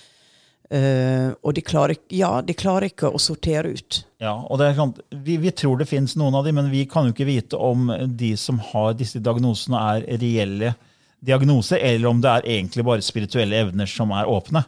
Uh, 0.74 1.34
og 1.44 1.52
de 1.54 1.60
klarer, 1.62 1.98
ja, 2.10 2.40
de 2.42 2.54
klarer 2.56 2.88
ikke 2.88 3.10
å 3.12 3.18
sortere 3.20 3.74
ut. 3.76 3.98
Ja, 4.18 4.32
og 4.48 4.58
det 4.58 4.70
er 4.72 5.18
vi, 5.22 5.36
vi 5.42 5.52
tror 5.54 5.76
det 5.78 5.86
finnes 5.90 6.16
noen 6.16 6.34
av 6.34 6.46
dem, 6.48 6.56
men 6.56 6.70
vi 6.72 6.86
kan 6.90 7.04
jo 7.04 7.12
ikke 7.12 7.28
vite 7.28 7.60
om 7.60 7.92
de 8.08 8.32
som 8.40 8.58
har 8.72 8.96
disse 8.96 9.20
diagnosene, 9.22 9.82
er 9.92 10.18
reelle 10.22 10.72
diagnoser, 11.24 11.80
eller 11.82 12.08
om 12.08 12.20
det 12.22 12.30
er 12.30 12.48
egentlig 12.58 12.84
bare 12.86 13.04
spirituelle 13.04 13.64
evner 13.64 13.88
som 13.90 14.12
er 14.14 14.28
åpne. 14.30 14.64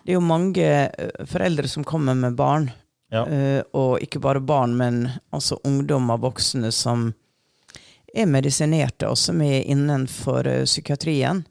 Det 0.00 0.14
er 0.14 0.16
jo 0.16 0.24
mange 0.24 0.66
eh, 0.66 1.24
foreldre 1.28 1.68
som 1.68 1.84
kommer 1.84 2.16
med 2.16 2.38
barn. 2.38 2.70
Ja. 3.12 3.24
Eh, 3.26 3.62
og 3.76 4.00
ikke 4.02 4.22
bare 4.22 4.40
barn, 4.40 4.76
men 4.78 5.08
altså 5.34 5.58
og 5.64 6.20
voksne 6.22 6.70
som 6.72 7.10
er 8.14 8.26
medisinerte, 8.26 9.08
og 9.10 9.18
som 9.18 9.42
er 9.42 9.66
innenfor 9.66 10.46
eh, 10.46 10.64
psykiatrien. 10.64 11.44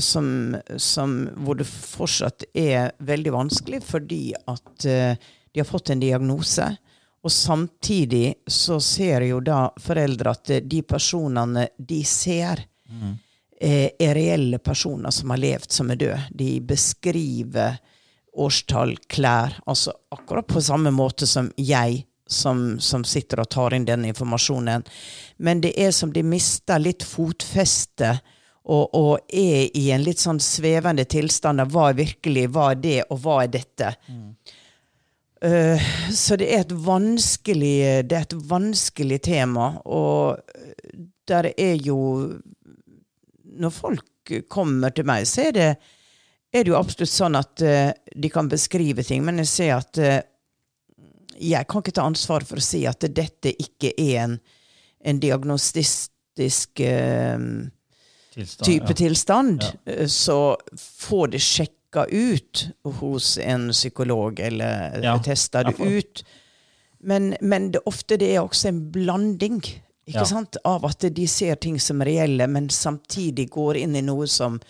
som, 0.00 0.56
som, 0.76 1.10
hvor 1.44 1.54
det 1.58 1.66
fortsatt 1.68 2.46
er 2.56 2.94
veldig 3.04 3.32
vanskelig 3.32 3.82
fordi 3.84 4.32
at 4.48 4.84
de 4.84 5.60
har 5.60 5.68
fått 5.68 5.90
en 5.90 6.00
diagnose. 6.00 6.70
Og 7.24 7.32
samtidig 7.32 8.34
så 8.46 8.76
ser 8.80 9.24
jo 9.24 9.40
da 9.40 9.66
foreldre 9.80 10.34
at 10.36 10.50
eh, 10.52 10.62
de 10.62 10.82
personene 10.84 11.68
de 11.78 12.02
ser, 12.04 12.66
eh, 13.60 13.90
er 13.98 14.14
reelle 14.14 14.60
personer 14.60 15.10
som 15.10 15.32
har 15.32 15.40
levd, 15.40 15.70
som 15.72 15.90
er 15.90 16.00
døde. 16.00 16.22
De 16.30 16.60
beskriver 16.60 17.78
årstall, 18.34 18.96
klær, 19.08 19.54
altså 19.66 19.94
akkurat 20.12 20.46
på 20.46 20.60
samme 20.60 20.90
måte 20.90 21.26
som 21.26 21.52
jeg 21.56 22.04
som, 22.26 22.80
som 22.80 23.04
sitter 23.04 23.42
og 23.42 23.50
tar 23.52 23.74
inn 23.76 23.84
den 23.84 24.04
informasjonen. 24.08 24.84
Men 25.36 25.60
det 25.60 25.74
er 25.80 25.92
som 25.92 26.12
de 26.12 26.22
mister 26.26 26.80
litt 26.80 27.04
fotfeste 27.06 28.14
og, 28.64 28.94
og 28.96 29.18
er 29.28 29.68
i 29.76 29.90
en 29.92 30.04
litt 30.04 30.22
sånn 30.22 30.40
svevende 30.40 31.04
tilstand 31.04 31.60
av 31.60 31.72
hva 31.72 31.90
er 31.90 31.98
virkelig, 32.00 32.46
hva 32.52 32.70
er 32.72 32.80
det, 32.80 33.00
og 33.10 33.20
hva 33.24 33.42
er 33.44 33.52
dette. 33.52 33.92
Eh, 35.44 35.88
så 36.12 36.38
det 36.40 36.48
er 36.48 36.62
et 36.64 36.72
vanskelig 36.72 37.76
det 38.08 38.16
er 38.16 38.24
et 38.24 38.36
vanskelig 38.48 39.18
tema, 39.26 39.74
og 39.84 40.40
der 41.28 41.50
er 41.52 41.74
jo 41.84 41.98
Når 43.54 43.70
folk 43.70 44.32
kommer 44.48 44.90
til 44.90 45.06
meg, 45.06 45.26
så 45.28 45.44
er 45.48 45.52
det, 45.52 45.68
er 46.50 46.64
det 46.64 46.72
jo 46.72 46.78
absolutt 46.78 47.12
sånn 47.12 47.36
at 47.38 47.62
uh, 47.62 47.92
de 47.92 48.30
kan 48.32 48.48
beskrive 48.50 49.04
ting, 49.06 49.22
men 49.22 49.38
jeg 49.42 49.46
ser 49.46 49.74
at 49.76 50.00
uh, 50.00 50.16
jeg 51.38 51.68
kan 51.68 51.84
ikke 51.84 51.94
ta 51.94 52.06
ansvar 52.08 52.42
for 52.48 52.58
å 52.58 52.64
si 52.64 52.80
at 52.88 53.04
dette 53.14 53.52
ikke 53.52 53.92
er 54.00 54.24
en, 54.24 54.34
en 55.04 55.20
diagnostisk 55.22 56.82
eh, 56.82 57.38
Tilstand, 58.34 58.66
type 58.66 58.90
ja. 58.90 58.98
tilstand, 58.98 59.68
Ja. 59.84 60.08
så 60.10 60.56
få 60.80 61.26
det 61.30 61.44
sjekka 61.94 62.04
ut 62.10 62.68
hos 63.00 63.38
en 63.38 63.70
psykolog, 63.72 64.40
eller 64.40 65.00
Ja. 65.02 65.18
testa 65.18 65.62
det 65.62 65.78
ut. 65.80 66.24
Men, 67.00 67.36
men 67.40 67.70
det, 67.70 67.78
ofte 67.86 68.16
det 68.18 68.34
er 68.34 68.40
også 68.42 68.68
en 68.68 68.90
blanding 68.90 69.60
ikke 70.06 70.18
Ja. 70.18 70.24
sant? 70.24 70.56
av 70.64 70.84
at 70.84 70.98
de 71.14 71.26
ser 71.26 71.54
ting 71.56 71.78
som 71.80 72.00
reelle, 72.00 72.46
men 72.46 72.68
samtidig 72.68 73.50
går 73.50 73.76
inn 73.76 73.96
i 73.96 74.00
noe 74.02 74.26
som, 74.26 74.60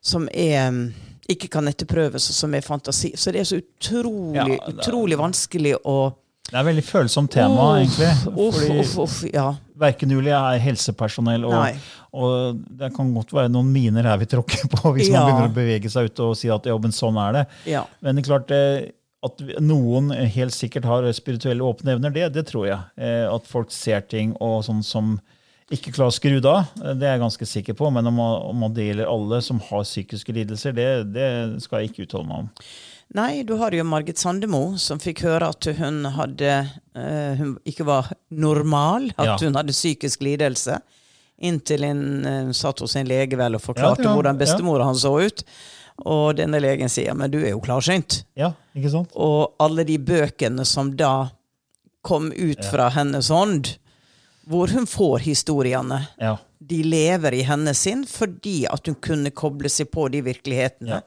som 0.00 0.28
er 0.32 0.70
mm, 0.70 0.94
ikke 1.28 1.48
kan 1.50 1.66
etterprøves, 1.68 2.28
og 2.30 2.34
som 2.34 2.54
er 2.54 2.60
fantasi. 2.60 3.12
Så 3.16 3.32
det 3.32 3.40
er 3.40 3.44
så 3.44 3.60
utrolig, 3.60 4.34
Ja, 4.36 4.44
det- 4.44 4.60
utrolig 4.78 5.16
vanskelig 5.18 5.76
å 5.84 6.14
Det 6.48 6.56
er 6.58 6.60
et 6.64 6.66
veldig 6.72 6.82
følsomt 6.84 7.30
tema, 7.32 7.64
oh, 7.70 7.76
egentlig. 7.78 8.08
Uff, 8.34 8.56
fordi 8.58 8.80
oh, 9.00 9.18
ja. 9.32 9.44
Verken 9.82 10.10
Julie 10.12 10.34
er 10.36 10.58
helsepersonell, 10.60 11.44
og, 11.48 11.84
og 12.12 12.58
det 12.80 12.90
kan 12.96 13.12
godt 13.14 13.30
være 13.32 13.52
noen 13.54 13.70
miner 13.72 14.04
her 14.10 14.18
vi 14.20 14.26
tråkker 14.28 14.66
på 14.74 14.92
hvis 14.96 15.08
Ja. 15.08 15.22
man 15.22 15.30
begynner 15.30 15.48
å 15.52 15.54
bevege 15.56 15.92
seg 15.92 16.10
ut 16.10 16.20
og 16.26 16.34
si 16.36 16.50
at 16.52 16.66
ja, 16.68 16.76
men 16.82 16.92
sånn 16.92 17.16
er 17.22 17.38
det. 17.38 17.44
ja. 17.72 17.84
Men 18.02 18.18
det 18.18 18.24
er 18.24 18.28
klart 18.28 18.52
eh, 18.52 18.90
at 19.22 19.38
noen 19.62 20.10
helt 20.34 20.52
sikkert 20.56 20.84
har 20.90 21.06
spirituelle 21.14 21.62
åpne 21.64 21.94
evner, 21.94 22.10
det, 22.10 22.28
det 22.34 22.44
tror 22.50 22.66
jeg. 22.66 22.80
Eh, 22.98 23.24
At 23.30 23.46
folk 23.48 23.70
ser 23.70 24.02
ting 24.10 24.34
og 24.42 24.64
sånn 24.66 24.82
som 24.84 25.14
ikke 25.72 25.92
klarer 25.94 26.10
å 26.10 26.16
skru 26.18 26.34
det 26.42 26.50
av. 26.50 26.72
Det 26.98 27.06
er 27.06 27.14
jeg 27.14 27.20
ganske 27.22 27.46
sikker 27.48 27.76
på. 27.78 27.88
Men 27.94 28.10
om 28.10 28.18
om 28.20 28.64
det 28.66 28.82
deler 28.90 29.08
alle 29.08 29.38
som 29.46 29.62
har 29.70 29.86
psykiske 29.86 30.34
lidelser, 30.36 30.74
det, 30.76 30.88
det 31.14 31.28
skal 31.64 31.80
jeg 31.80 31.92
ikke 31.94 32.04
uttale 32.08 32.28
meg 32.28 32.42
om. 32.42 32.50
Nei, 33.14 33.42
du 33.44 33.54
har 33.60 33.74
jo 33.76 33.84
Margit 33.84 34.16
Sandemo, 34.18 34.76
som 34.80 35.00
fikk 35.02 35.20
høre 35.26 35.50
at 35.52 35.66
hun 35.76 36.04
hadde 36.14 36.52
uh, 36.96 37.34
Hun 37.36 37.58
ikke 37.68 37.84
var 37.84 38.08
normal, 38.30 39.10
at 39.18 39.26
Ja. 39.26 39.36
hun 39.42 39.58
hadde 39.58 39.74
psykisk 39.76 40.22
lidelse. 40.24 40.78
Inntil 41.42 41.84
hun 41.84 42.02
uh, 42.24 42.52
satt 42.56 42.80
hos 42.80 42.96
en 42.96 43.06
lege 43.10 43.36
vel 43.36 43.58
og 43.58 43.60
forklarte 43.64 44.04
Ja, 44.06 44.08
ja, 44.10 44.16
hvordan 44.16 44.40
bestemora 44.40 44.84
hans 44.88 45.04
så 45.04 45.12
ut. 45.20 45.44
Og 46.08 46.36
denne 46.38 46.58
legen 46.62 46.88
sier 46.88 47.12
men 47.14 47.30
du 47.30 47.38
er 47.42 47.50
jo 47.52 47.60
klarsynt. 47.60 48.22
Ja, 48.38 48.54
ikke 48.74 48.90
sant? 48.94 49.12
Og 49.14 49.52
alle 49.60 49.84
de 49.84 49.98
bøkene 50.00 50.64
som 50.64 50.94
da 50.96 51.28
kom 52.02 52.30
ut 52.32 52.64
fra 52.64 52.88
hennes 52.96 53.28
hånd, 53.30 53.74
hvor 54.48 54.72
hun 54.72 54.86
får 54.90 55.20
historiene, 55.28 56.00
Ja. 56.18 56.38
de 56.58 56.80
lever 56.82 57.34
i 57.34 57.42
hennes 57.46 57.78
sinn 57.78 58.04
fordi 58.08 58.64
at 58.72 58.86
hun 58.88 58.96
kunne 59.04 59.30
koble 59.30 59.68
seg 59.70 59.90
på 59.92 60.08
de 60.10 60.22
virkelighetene 60.22 60.88
Ja. 60.96 61.00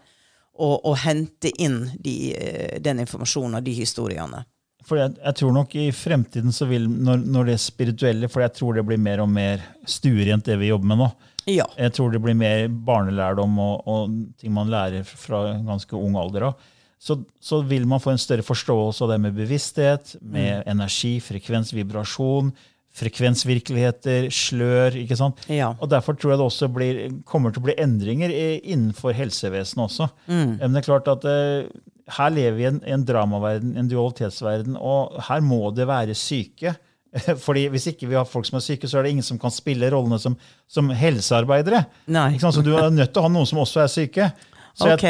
Og, 0.55 0.75
og 0.87 0.97
hente 1.03 1.51
inn 1.61 1.81
de, 1.99 2.15
eh, 2.35 2.75
den 2.83 3.03
informasjonen 3.03 3.59
og 3.59 3.65
de 3.65 3.75
historiene. 3.75 4.43
For 4.85 4.99
jeg, 5.01 5.15
jeg 5.17 5.37
tror 5.39 5.53
nok 5.55 5.73
i 5.81 5.87
fremtiden 5.95 6.53
så 6.53 6.67
vil, 6.69 6.85
når, 6.87 7.23
når 7.25 7.47
det 7.49 7.55
spirituelle 7.63 8.29
For 8.29 8.43
jeg 8.43 8.53
tror 8.53 8.75
det 8.77 8.83
blir 8.85 8.99
mer 9.01 9.23
og 9.23 9.31
mer 9.33 9.63
stuerent, 9.89 10.45
det 10.45 10.59
vi 10.61 10.69
jobber 10.69 10.91
med 10.91 11.01
nå. 11.01 11.09
Ja. 11.49 11.65
Jeg 11.77 11.93
tror 11.97 12.13
det 12.13 12.21
blir 12.21 12.37
mer 12.37 12.67
barnelærdom 12.69 13.57
og, 13.61 13.89
og 13.89 14.13
ting 14.41 14.53
man 14.53 14.69
lærer 14.69 15.05
fra 15.05 15.57
ganske 15.65 15.97
ung 15.97 16.17
alder 16.21 16.49
av. 16.51 16.71
Så, 17.01 17.19
så 17.41 17.59
vil 17.65 17.85
man 17.89 18.01
få 18.01 18.13
en 18.13 18.21
større 18.21 18.45
forståelse 18.45 19.03
av 19.05 19.11
det 19.11 19.19
med 19.21 19.35
bevissthet, 19.37 20.15
med 20.21 20.63
energi, 20.69 21.17
frekvens, 21.21 21.73
vibrasjon, 21.75 22.49
frekvensvirkeligheter, 22.95 24.29
slør. 24.33 24.95
ikke 25.01 25.17
sant? 25.19 25.41
Ja. 25.51 25.73
Og 25.79 25.89
Derfor 25.91 26.15
tror 26.15 26.33
jeg 26.33 26.39
det 26.39 26.47
også 26.47 26.69
blir, 26.71 27.01
kommer 27.27 27.51
til 27.51 27.63
å 27.63 27.67
bli 27.67 27.75
endringer 27.81 28.31
innenfor 28.31 29.15
helsevesenet 29.17 29.85
også. 29.89 30.09
Mm. 30.29 30.55
Men 30.61 30.71
det 30.71 30.81
er 30.81 30.87
klart 30.87 31.11
at 31.11 31.27
eh, 31.29 31.67
her 32.15 32.33
lever 32.33 32.57
vi 32.57 32.65
i 32.65 32.69
en, 32.69 32.81
en 32.95 33.05
dramaverden, 33.05 33.75
en 33.79 33.91
dualitetsverden, 33.91 34.77
og 34.79 35.17
her 35.27 35.43
må 35.43 35.63
det 35.75 35.89
være 35.89 36.15
syke. 36.17 36.75
Fordi 37.45 37.67
Hvis 37.71 37.89
ikke 37.91 38.09
vi 38.11 38.17
har 38.17 38.27
folk 38.27 38.47
som 38.47 38.59
er 38.59 38.65
syke, 38.65 38.87
så 38.87 38.99
er 38.99 39.07
det 39.07 39.15
ingen 39.15 39.27
som 39.27 39.39
kan 39.41 39.53
spille 39.53 39.89
rollene 39.91 40.19
som, 40.21 40.35
som 40.67 40.91
helsearbeidere. 40.91 41.85
Nei. 42.11 42.33
Så 42.39 42.63
du 42.63 42.75
er 42.75 42.91
nødt 42.93 43.13
til 43.13 43.23
å 43.23 43.27
ha 43.27 43.31
noen 43.31 43.49
som 43.49 43.63
også 43.63 43.83
er 43.85 43.91
syke. 43.91 44.31
Så 44.75 44.89
Ok, 44.93 45.03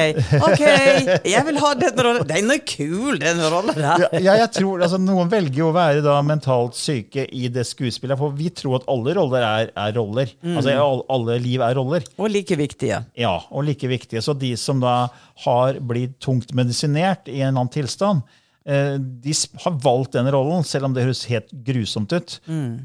jeg- 1.26 1.46
vil 1.48 1.58
ha 1.58 1.72
den 1.74 1.98
rollen. 2.06 2.28
Den 2.30 2.52
er 2.54 2.60
kul, 2.70 3.18
den 3.18 3.40
rollen 3.50 3.74
der. 3.74 4.04
ja, 4.22 4.36
jeg 4.38 4.52
tror, 4.54 4.84
altså, 4.86 5.00
Noen 5.02 5.32
velger 5.32 5.58
jo 5.64 5.72
å 5.72 5.74
være 5.76 6.04
da 6.06 6.20
mentalt 6.22 6.78
syke 6.78 7.26
i 7.34 7.48
det 7.50 7.64
skuespillet, 7.66 8.18
for 8.20 8.30
vi 8.38 8.52
tror 8.54 8.78
at 8.84 8.86
alle 8.94 9.16
roller 9.18 9.42
er, 9.48 9.72
er 9.74 9.96
roller. 9.98 10.30
Mm. 10.46 10.60
Altså 10.60 10.76
alle, 11.10 11.40
liv 11.42 11.64
er 11.66 11.74
roller. 11.80 12.06
Og 12.22 12.30
like 12.30 12.56
viktige. 12.62 13.02
Ja, 13.18 13.40
og 13.50 13.66
like 13.66 13.90
viktige. 13.90 14.22
Så 14.22 14.38
de 14.38 14.54
som 14.56 14.80
da 14.86 15.08
har 15.48 15.82
blitt 15.82 16.20
tungt 16.22 16.54
medisinert 16.54 17.26
i 17.34 17.42
en 17.42 17.56
annen 17.56 17.74
tilstand, 17.74 18.22
eh, 18.70 19.00
de 19.02 19.34
har 19.66 19.80
valgt 19.82 20.14
den 20.14 20.30
rollen, 20.30 20.62
selv 20.64 20.86
om 20.86 20.94
det 20.94 21.08
høres 21.08 21.26
helt 21.34 21.50
grusomt 21.66 22.14
ut 22.14 22.38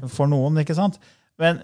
for 0.09 0.25
noen. 0.33 0.57
ikke 0.65 0.75
sant? 0.81 0.97
Men 1.37 1.61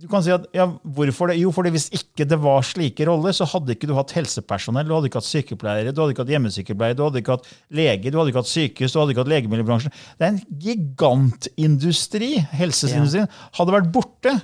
du 0.00 0.06
kan 0.08 0.22
si 0.24 0.30
at, 0.32 0.46
ja, 0.56 0.64
hvorfor 0.96 1.28
det? 1.30 1.36
Jo, 1.40 1.50
fordi 1.52 1.70
hvis 1.74 1.88
ikke 1.92 2.24
det 2.28 2.38
var 2.40 2.62
slike 2.64 3.04
roller, 3.08 3.34
så 3.36 3.44
hadde 3.52 3.74
ikke 3.76 3.88
du 3.90 3.94
hatt 3.98 4.14
helsepersonell, 4.16 4.86
du 4.88 4.94
hadde 4.96 5.10
ikke 5.10 5.20
hatt 5.20 5.28
sykepleiere, 5.28 5.92
du 5.92 6.00
hadde 6.00 6.14
ikke 6.14 6.24
hatt 6.24 6.32
hjemmesykepleiere, 6.34 6.96
du 6.96 7.02
hadde 7.04 7.20
ikke 7.22 7.36
hatt 7.36 7.50
lege, 7.76 8.08
du 8.10 8.16
hadde 8.20 8.32
ikke 8.32 8.42
hatt 8.42 8.52
sykehus, 8.54 8.94
du 8.94 9.00
hadde 9.02 9.12
ikke 9.14 9.24
hatt 9.26 9.32
legemiddelbransjen. 9.34 9.92
Det 10.16 10.26
er 10.26 10.32
en 10.32 10.40
gigantindustri. 10.64 12.32
Helsesindustrien 12.56 13.28
hadde 13.58 13.76
vært 13.76 13.92
borte 13.94 14.40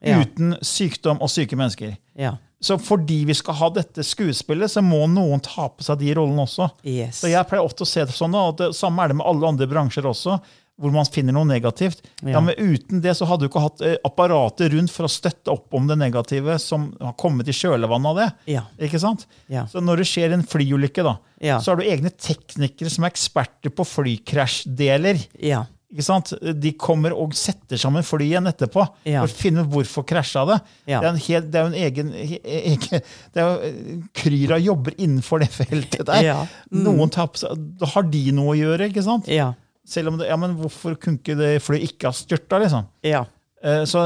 Ja. 0.00 0.20
uten 0.22 0.54
sykdom 0.64 1.18
og 1.20 1.28
syke 1.28 1.58
mennesker. 1.58 1.96
Ja. 2.16 2.38
Så 2.62 2.76
fordi 2.80 3.24
vi 3.24 3.32
skal 3.36 3.54
ha 3.56 3.68
dette 3.72 4.00
skuespillet, 4.04 4.68
så 4.68 4.82
må 4.84 5.06
noen 5.08 5.40
ta 5.44 5.68
på 5.68 5.84
seg 5.84 5.98
de 6.00 6.14
rollene 6.16 6.44
også. 6.44 6.70
Yes. 6.84 7.20
Så 7.22 7.28
jeg 7.32 7.46
pleier 7.48 7.64
ofte 7.64 7.84
å 7.84 7.88
se 7.88 8.04
det 8.04 8.12
sånn, 8.16 8.34
og 8.36 8.58
det 8.58 8.70
samme 8.76 9.00
er 9.04 9.08
det 9.08 9.16
med 9.16 9.26
alle 9.26 9.48
andre 9.48 9.66
bransjer 9.68 10.04
også, 10.08 10.38
hvor 10.80 10.94
man 10.94 11.08
finner 11.08 11.36
noe 11.36 11.48
negativt. 11.48 12.02
Ja. 12.22 12.34
Ja. 12.34 12.40
men 12.44 12.54
Uten 12.56 13.02
det 13.04 13.14
så 13.18 13.28
hadde 13.28 13.44
du 13.44 13.50
ikke 13.50 13.64
hatt 13.64 13.82
eh, 13.84 13.98
apparatet 14.06 14.72
rundt 14.74 14.92
for 14.94 15.06
å 15.08 15.12
støtte 15.12 15.52
opp 15.52 15.76
om 15.76 15.88
det 15.90 15.98
negative 16.00 16.56
som 16.62 16.90
har 17.00 17.16
kommet 17.20 17.50
i 17.50 17.56
kjølvannet 17.56 18.12
av 18.12 18.20
det. 18.22 18.28
Ja. 18.56 18.64
Ikke 18.80 19.00
sant? 19.02 19.26
Ja. 19.52 19.66
Så 19.70 19.82
når 19.84 20.02
det 20.02 20.08
skjer 20.10 20.36
en 20.36 20.46
flyulykke, 20.48 21.04
da, 21.06 21.18
så 21.60 21.72
har 21.72 21.80
du 21.80 21.84
egne 21.88 22.12
teknikere 22.14 22.92
som 22.92 23.04
er 23.04 23.12
eksperter 23.12 23.74
på 23.74 23.86
flykrasjdeler. 23.88 25.20
Ja. 25.44 25.66
Ikke 25.90 26.04
sant? 26.06 26.30
De 26.62 26.70
kommer 26.78 27.14
og 27.18 27.32
setter 27.34 27.80
sammen 27.80 28.04
flyet 28.06 28.28
igjen 28.28 28.46
etterpå 28.46 28.84
for 28.86 29.24
å 29.26 29.30
finne 29.34 29.64
ut 29.64 29.72
hvorfor 29.72 30.04
krasja 30.06 30.44
det. 30.46 30.58
Ja. 30.92 31.00
Det, 31.02 31.08
er 31.08 31.10
en 31.10 31.22
er 31.58 31.64
jo 31.64 31.70
en 31.72 31.80
egen, 31.80 32.12
egen 32.14 33.02
det 33.34 33.42
er 33.42 33.48
jo, 33.48 33.96
Kryra 34.14 34.60
jobber 34.62 34.94
innenfor 34.96 35.42
det 35.42 35.50
feltet 35.50 36.06
der. 36.06 36.46
Mm. 36.70 36.84
Noen 36.86 37.10
opp... 37.10 37.42
Da 37.80 37.90
har 37.90 38.06
de 38.06 38.22
noe 38.36 38.54
å 38.54 38.60
gjøre. 38.60 38.86
ikke 38.92 39.02
sant? 39.06 39.26
Ja. 39.30 39.50
Selv 39.90 40.12
om 40.12 40.20
det, 40.20 40.28
ja, 40.30 40.36
men 40.38 40.54
Hvorfor 40.60 40.94
kunne 41.02 41.18
ikke 41.18 41.34
det 41.38 41.56
flyet 41.64 41.88
ikke 41.90 42.10
ha 42.12 42.14
styrta? 42.14 42.60
Liksom? 42.62 42.86
Ja. 43.06 43.24
Eh, 43.62 43.82
Så, 43.90 44.04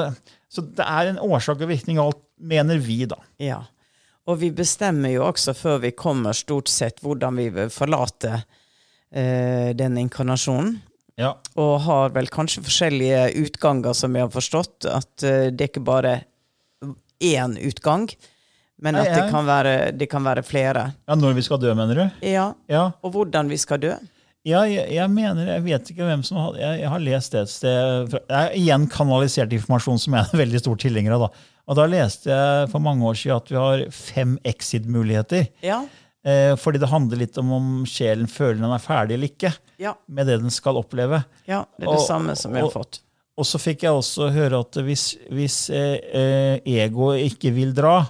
så 0.49 0.64
det 0.64 0.87
er 0.87 1.11
en 1.12 1.20
årsak 1.23 1.61
og 1.61 1.68
virkning 1.70 2.01
alt, 2.01 2.20
mener 2.40 2.81
vi, 2.83 3.03
da. 3.11 3.18
Ja. 3.42 3.61
Og 4.27 4.38
vi 4.40 4.49
bestemmer 4.57 5.12
jo 5.12 5.27
også 5.27 5.53
før 5.57 5.83
vi 5.83 5.90
kommer, 5.92 6.33
stort 6.33 6.70
sett 6.73 7.03
hvordan 7.05 7.37
vi 7.37 7.51
vil 7.53 7.68
forlate 7.73 8.38
eh, 9.12 9.75
den 9.77 9.99
inkarnasjonen. 10.01 10.79
Ja. 11.20 11.35
Og 11.61 11.77
har 11.85 12.14
vel 12.16 12.27
kanskje 12.33 12.64
forskjellige 12.64 13.27
utganger, 13.44 13.92
som 13.94 14.16
jeg 14.16 14.25
har 14.27 14.33
forstått. 14.35 14.88
At 14.90 15.23
eh, 15.27 15.51
det 15.55 15.68
ikke 15.70 15.85
bare 15.87 16.14
én 17.23 17.55
utgang, 17.61 18.09
men 18.83 18.97
at 18.99 19.07
det 19.14 19.29
kan, 19.31 19.47
være, 19.47 19.75
det 19.94 20.09
kan 20.11 20.25
være 20.27 20.42
flere. 20.44 20.88
ja, 21.07 21.14
Når 21.14 21.37
vi 21.37 21.44
skal 21.47 21.61
dø, 21.62 21.70
mener 21.79 21.94
du? 22.01 22.27
Ja. 22.27 22.49
Ja. 22.68 22.88
Og 23.07 23.14
hvordan 23.14 23.49
vi 23.53 23.57
skal 23.61 23.81
dø. 23.85 23.92
Ja, 24.44 24.62
jeg, 24.68 24.90
jeg 24.92 25.09
mener, 25.09 25.46
jeg 25.54 25.62
vet 25.64 25.90
ikke 25.94 26.04
hvem 26.04 26.22
som 26.26 26.37
har 26.37 26.57
Jeg, 26.61 26.80
jeg 26.83 26.88
har 26.92 27.00
lest 27.00 27.33
det 27.33 27.40
et 27.46 27.48
sted 27.52 28.11
fra- 28.12 28.20
Jeg 28.28 28.37
har 28.37 28.57
igjen 28.61 28.87
kanalisert 28.92 29.52
informasjon 29.57 29.98
som 30.02 30.12
jeg 30.18 30.20
er 30.26 30.35
en 30.35 30.40
veldig 30.42 30.61
stor 30.61 30.76
tilhenger 30.83 31.14
av. 31.16 31.20
da. 31.26 31.28
Og 31.66 31.76
da 31.78 31.87
leste 31.88 32.28
jeg 32.28 32.68
for 32.68 32.85
mange 32.85 33.07
år 33.09 33.16
siden 33.16 33.37
at 33.40 33.48
vi 33.48 33.57
har 33.57 33.85
fem 33.90 34.35
exit-muligheter. 34.44 35.46
Ja. 35.64 35.78
Eh, 36.24 36.52
fordi 36.61 36.78
det 36.80 36.88
handler 36.92 37.16
litt 37.20 37.38
om 37.40 37.52
om 37.57 37.70
sjelen 37.88 38.28
føler 38.28 38.61
den 38.61 38.72
er 38.76 38.85
ferdig 38.85 39.16
eller 39.16 39.28
ikke 39.33 39.54
Ja. 39.80 39.94
med 40.09 40.26
det 40.26 40.40
den 40.40 40.50
skal 40.50 40.76
oppleve. 40.76 41.24
ja 41.48 41.64
det 41.78 41.87
er 41.88 41.90
det 41.92 41.98
Og- 42.00 42.07
samme 42.09 42.37
som 42.37 42.52
jeg 42.54 42.62
har 42.64 42.70
fått. 42.70 43.00
Og 43.37 43.44
så 43.48 43.59
fikk 43.59 43.80
jeg 43.83 43.90
også 43.92 44.30
høre 44.30 44.61
at 44.61 44.72
hvis, 44.85 45.16
hvis 45.33 45.70
eh, 45.70 45.98
eh, 46.12 46.61
egoet 46.66 47.33
ikke 47.33 47.52
vil 47.52 47.72
dra, 47.72 48.07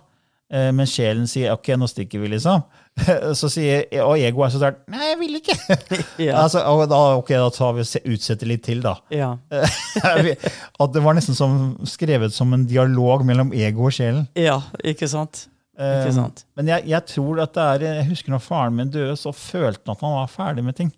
eh, 0.51 0.71
men 0.73 0.85
sjelen 0.87 1.27
sier 1.27 1.53
ok, 1.55 1.69
nå 1.79 1.87
stikker 1.89 2.21
vi, 2.21 2.29
liksom, 2.35 2.63
så 3.41 3.49
sier 3.51 3.89
og 4.05 4.15
egoet 4.23 4.47
er 4.47 4.53
så 4.55 4.61
sterkt 4.61 4.85
nei, 4.93 5.09
jeg 5.11 5.19
vil 5.19 5.39
ikke. 5.41 5.57
Ja. 6.29 6.37
altså, 6.45 6.61
da, 6.91 7.01
ok, 7.19 7.33
da 7.35 7.49
tar 7.51 7.73
vi 7.75 7.83
og 7.83 8.13
utsetter 8.15 8.47
litt 8.47 8.63
til, 8.69 8.85
da. 8.85 8.95
Ja. 9.11 9.33
At 10.83 10.93
det 10.95 11.03
var 11.05 11.17
nesten 11.19 11.35
som, 11.37 11.57
skrevet 11.89 12.35
som 12.35 12.53
en 12.55 12.67
dialog 12.71 13.25
mellom 13.27 13.51
ego 13.57 13.89
og 13.89 13.97
sjelen. 13.97 14.27
ja, 14.39 14.61
ikke 14.85 15.09
sant? 15.11 15.47
Ikke 15.49 15.51
Eh, 15.75 16.13
sant? 16.15 16.45
Men 16.55 16.69
jeg, 16.71 16.85
jeg 16.87 17.03
tror 17.11 17.41
at 17.43 17.57
det 17.57 17.63
er 17.67 17.83
Jeg 17.97 18.05
husker 18.13 18.31
når 18.31 18.43
faren 18.45 18.77
min 18.79 18.93
døde, 18.95 19.17
så 19.19 19.33
følte 19.35 19.83
han 19.89 19.97
at 19.97 20.05
han 20.07 20.13
var 20.21 20.29
ferdig 20.31 20.63
med 20.63 20.77
ting. 20.79 20.93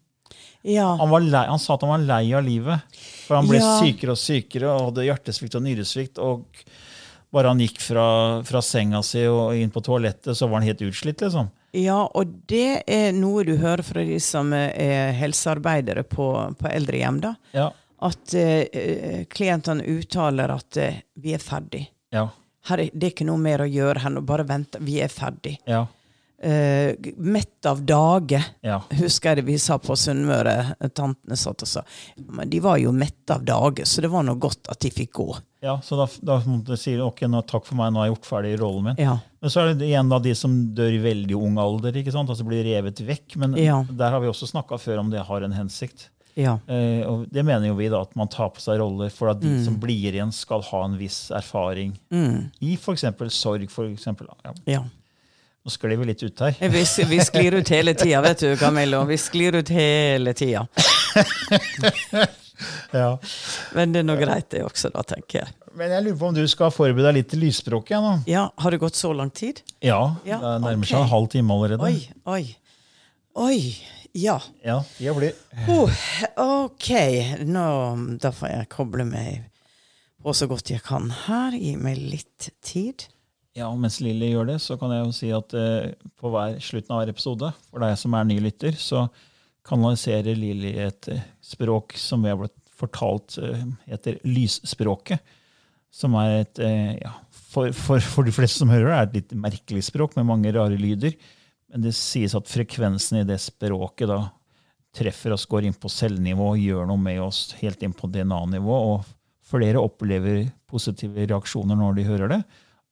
Ja. 0.69 0.91
Han, 1.01 1.09
var 1.09 1.25
lei, 1.25 1.47
han 1.49 1.63
sa 1.63 1.79
at 1.79 1.85
han 1.87 1.95
var 1.95 2.03
lei 2.05 2.27
av 2.37 2.45
livet. 2.45 2.99
For 3.25 3.39
han 3.39 3.49
ble 3.49 3.57
Ja. 3.63 3.71
sykere 3.81 4.13
og 4.13 4.21
sykere 4.21 4.69
og 4.75 4.91
hadde 4.91 5.07
hjertesvikt 5.09 5.57
og 5.57 5.65
nyresvikt. 5.65 6.21
Og 6.21 6.45
bare 7.33 7.55
han 7.55 7.63
gikk 7.65 7.81
fra, 7.81 8.05
fra 8.45 8.61
senga 8.61 9.01
si 9.07 9.25
og 9.31 9.57
inn 9.57 9.73
på 9.73 9.81
toalettet, 9.81 10.37
så 10.37 10.45
var 10.45 10.61
han 10.61 10.69
helt 10.69 10.85
utslitt. 10.91 11.25
liksom. 11.25 11.49
Ja, 11.77 11.99
og 12.17 12.31
det 12.49 12.83
er 12.89 13.11
noe 13.17 13.43
du 13.45 13.57
hører 13.61 13.85
fra 13.85 14.05
de 14.07 14.17
som 14.23 14.53
er 14.57 15.13
helsearbeidere 15.19 16.07
på, 16.09 16.31
på 16.57 16.71
eldrehjem. 16.71 17.21
da. 17.21 17.35
Ja, 17.53 17.67
At 18.07 18.33
eh, 18.37 19.25
klientene 19.33 19.85
uttaler 19.97 20.53
at 20.57 20.77
eh, 20.81 21.03
vi 21.21 21.35
er 21.37 21.43
ferdig. 21.45 21.87
ja, 22.13 22.29
Her 22.67 22.81
er, 22.83 22.91
det 22.93 23.07
er 23.07 23.13
ikke 23.15 23.29
noe 23.29 23.39
mer 23.39 23.63
å 23.63 23.69
gjøre 23.71 24.03
her 24.03 24.11
nå, 24.17 24.21
bare 24.27 24.45
vent. 24.49 24.77
Vi 24.81 24.99
er 25.05 25.13
ferdig. 25.13 25.59
ja. 25.69 25.85
Eh, 26.39 26.93
mett 27.17 27.65
av 27.67 27.79
dage, 27.89 28.37
ja. 28.61 28.75
husker 28.99 29.31
jeg 29.31 29.39
det 29.39 29.45
vi 29.47 29.55
sa 29.59 29.79
på 29.81 29.95
Sunnmøre. 29.97 30.75
Tantene 30.93 31.37
satt 31.41 31.63
og 31.65 31.71
sa 31.71 31.81
men 32.29 32.51
de 32.53 32.61
var 32.61 32.77
jo 32.77 32.93
mette 32.93 33.33
av 33.33 33.41
dage, 33.49 33.87
så 33.89 34.05
det 34.05 34.11
var 34.13 34.23
noe 34.29 34.37
godt 34.37 34.69
at 34.69 34.79
de 34.85 34.91
fikk 34.93 35.15
gå. 35.17 35.31
Ja 35.67 35.75
så 35.85 35.99
da, 35.99 36.07
da 36.31 36.39
måtte 36.47 36.77
jeg 36.77 36.83
si 36.85 36.97
ok, 37.03 37.25
nå, 37.29 37.43
takk 37.51 37.67
for 37.69 37.77
meg, 37.79 37.93
nå 37.93 38.01
har 38.01 38.09
jeg 38.09 38.15
gjort 38.17 38.29
ferdig 38.31 38.55
rollen 38.63 38.85
min. 38.91 39.01
Ja. 39.03 39.19
Men 39.43 39.53
så 39.53 39.63
er 39.67 39.75
det 39.75 39.87
igjen 39.91 40.09
da 40.13 40.19
de 40.23 40.35
som 40.39 40.55
dør 40.79 40.95
i 40.97 41.03
veldig 41.05 41.37
ung 41.39 41.59
alder, 41.63 41.97
ikke 42.01 42.15
sant? 42.15 42.31
altså 42.33 42.47
blir 42.49 42.65
revet 42.67 43.03
vekk. 43.07 43.37
Men 43.43 43.57
Ja. 43.61 43.83
der 43.91 44.11
har 44.15 44.21
vi 44.23 44.31
også 44.31 44.49
snakka 44.51 44.79
før 44.81 45.03
om 45.05 45.11
det 45.13 45.27
har 45.29 45.43
en 45.47 45.53
hensikt. 45.59 46.09
Ja. 46.37 46.59
Eh, 46.69 47.01
og 47.09 47.23
det 47.33 47.43
mener 47.49 47.71
jo 47.71 47.75
vi 47.79 47.87
da, 47.89 48.03
at 48.05 48.13
man 48.19 48.29
tar 48.29 48.51
på 48.53 48.61
seg 48.61 48.77
roller 48.83 49.09
for 49.11 49.31
at 49.33 49.41
de 49.41 49.49
Mm. 49.55 49.65
som 49.65 49.79
blir 49.81 50.13
igjen, 50.13 50.33
skal 50.37 50.61
ha 50.69 50.83
en 50.85 50.99
viss 51.01 51.31
erfaring 51.33 51.95
i 52.61 52.75
f.eks. 52.77 53.05
sorg. 53.33 53.71
For 53.73 53.89
eksempel, 53.89 54.29
ja, 54.45 54.53
ja. 54.67 54.83
nå 55.65 55.73
sklir 55.73 55.97
vi 55.97 56.05
litt 56.11 56.23
ut 56.23 56.39
her. 56.45 56.53
Vi, 56.61 56.85
vi 57.09 57.19
sklir 57.25 57.57
ut 57.57 57.69
hele 57.73 57.95
tida, 57.97 58.21
vet 58.21 58.39
du, 58.45 58.51
Camillo. 58.61 59.05
Vi 59.09 59.17
sklir 59.17 59.57
ut 59.57 59.69
hele 59.73 60.35
tida. 60.37 60.67
Ja. 62.93 63.17
Men 63.77 63.93
det 63.93 64.01
er 64.03 64.07
nå 64.09 64.17
greit, 64.21 64.49
det 64.55 64.63
også, 64.67 64.91
da, 64.95 65.03
tenker 65.07 65.43
jeg. 65.43 65.55
Men 65.77 65.93
jeg 65.93 66.07
lurer 66.07 66.19
på 66.21 66.29
om 66.31 66.37
du 66.39 66.45
skal 66.49 66.71
forberede 66.73 67.05
deg 67.11 67.19
litt 67.19 67.29
til 67.35 67.43
lysspråket? 67.45 67.93
Ja, 67.97 68.01
nå. 68.01 68.13
Ja, 68.31 68.45
Har 68.63 68.73
det 68.73 68.79
gått 68.81 68.97
så 68.97 69.11
lang 69.13 69.31
tid? 69.37 69.61
ja, 69.85 70.01
Ja, 70.25 70.39
det 70.41 70.55
nærmer 70.65 70.89
seg 70.89 71.03
en 71.03 71.11
halv 71.13 71.29
time 71.35 71.53
allerede. 71.53 71.85
Oi, 71.85 72.09
oi. 72.25 72.57
Oi. 73.37 73.59
Ja. 74.17 74.39
Ja, 74.65 74.79
jeg 75.03 75.13
blir. 75.19 75.35
Oh, 75.69 75.93
ok, 76.41 76.89
nå, 77.45 77.67
da 78.23 78.31
får 78.33 78.49
jeg 78.55 78.71
koble 78.73 79.05
meg 79.05 79.45
på 80.25 80.33
så 80.35 80.49
godt 80.49 80.73
jeg 80.73 80.81
kan 80.87 81.11
her. 81.27 81.53
Gi 81.53 81.75
meg 81.77 82.01
litt 82.01 82.49
tid. 82.65 83.05
Ja, 83.57 83.69
og 83.69 83.77
Mens 83.81 84.01
Lilly 84.05 84.33
gjør 84.33 84.49
det, 84.51 84.57
så 84.65 84.79
kan 84.81 84.93
jeg 84.93 85.05
jo 85.05 85.13
si 85.17 85.29
at 85.37 85.53
eh, 85.57 85.93
på 86.21 86.33
hver 86.33 86.57
slutten 86.65 86.93
av 86.97 87.03
hver 87.03 87.13
episode, 87.13 87.53
for 87.71 87.85
deg 87.85 87.95
som 88.01 88.17
er 88.17 88.27
ny 88.29 88.37
lytter, 88.45 88.77
så 88.81 89.07
kanaliserer 89.67 90.39
Lilly 90.39 90.75
et 90.81 91.09
eh, 91.13 91.25
språk 91.45 91.97
som 91.99 92.23
vi 92.25 92.33
har 92.33 92.39
blitt 92.41 92.57
fortalt 92.77 93.39
eh, 93.43 93.65
heter 93.91 94.21
lysspråket. 94.27 95.35
Som 95.95 96.17
er 96.21 96.43
et, 96.43 96.61
eh, 96.61 96.95
ja, 97.01 97.15
for, 97.31 97.73
for, 97.73 98.03
for 98.05 98.27
de 98.27 98.35
fleste 98.35 98.61
som 98.61 98.73
hører 98.73 98.91
det, 98.91 98.97
er 98.97 99.07
et 99.07 99.19
litt 99.21 99.37
merkelig 99.47 99.87
språk 99.89 100.17
med 100.19 100.29
mange 100.29 100.53
rare 100.55 100.77
lyder. 100.79 101.17
Men 101.73 101.87
det 101.87 101.97
sies 101.99 102.37
at 102.37 102.51
frekvensen 102.51 103.23
i 103.23 103.29
det 103.29 103.41
språket 103.43 104.11
da 104.11 104.21
treffer 104.97 105.35
oss, 105.35 105.47
går 105.49 105.67
inn 105.69 105.77
på 105.77 105.91
cellenivå 105.93 106.55
gjør 106.61 106.87
noe 106.89 107.01
med 107.01 107.21
oss 107.21 107.51
helt 107.61 107.83
inn 107.85 107.97
på 107.97 108.09
DNA-nivå. 108.13 108.77
Og 108.93 109.09
flere 109.47 109.83
opplever 109.83 110.47
positive 110.71 111.27
reaksjoner 111.27 111.79
når 111.79 111.99
de 111.99 112.07
hører 112.09 112.33
det. 112.33 112.41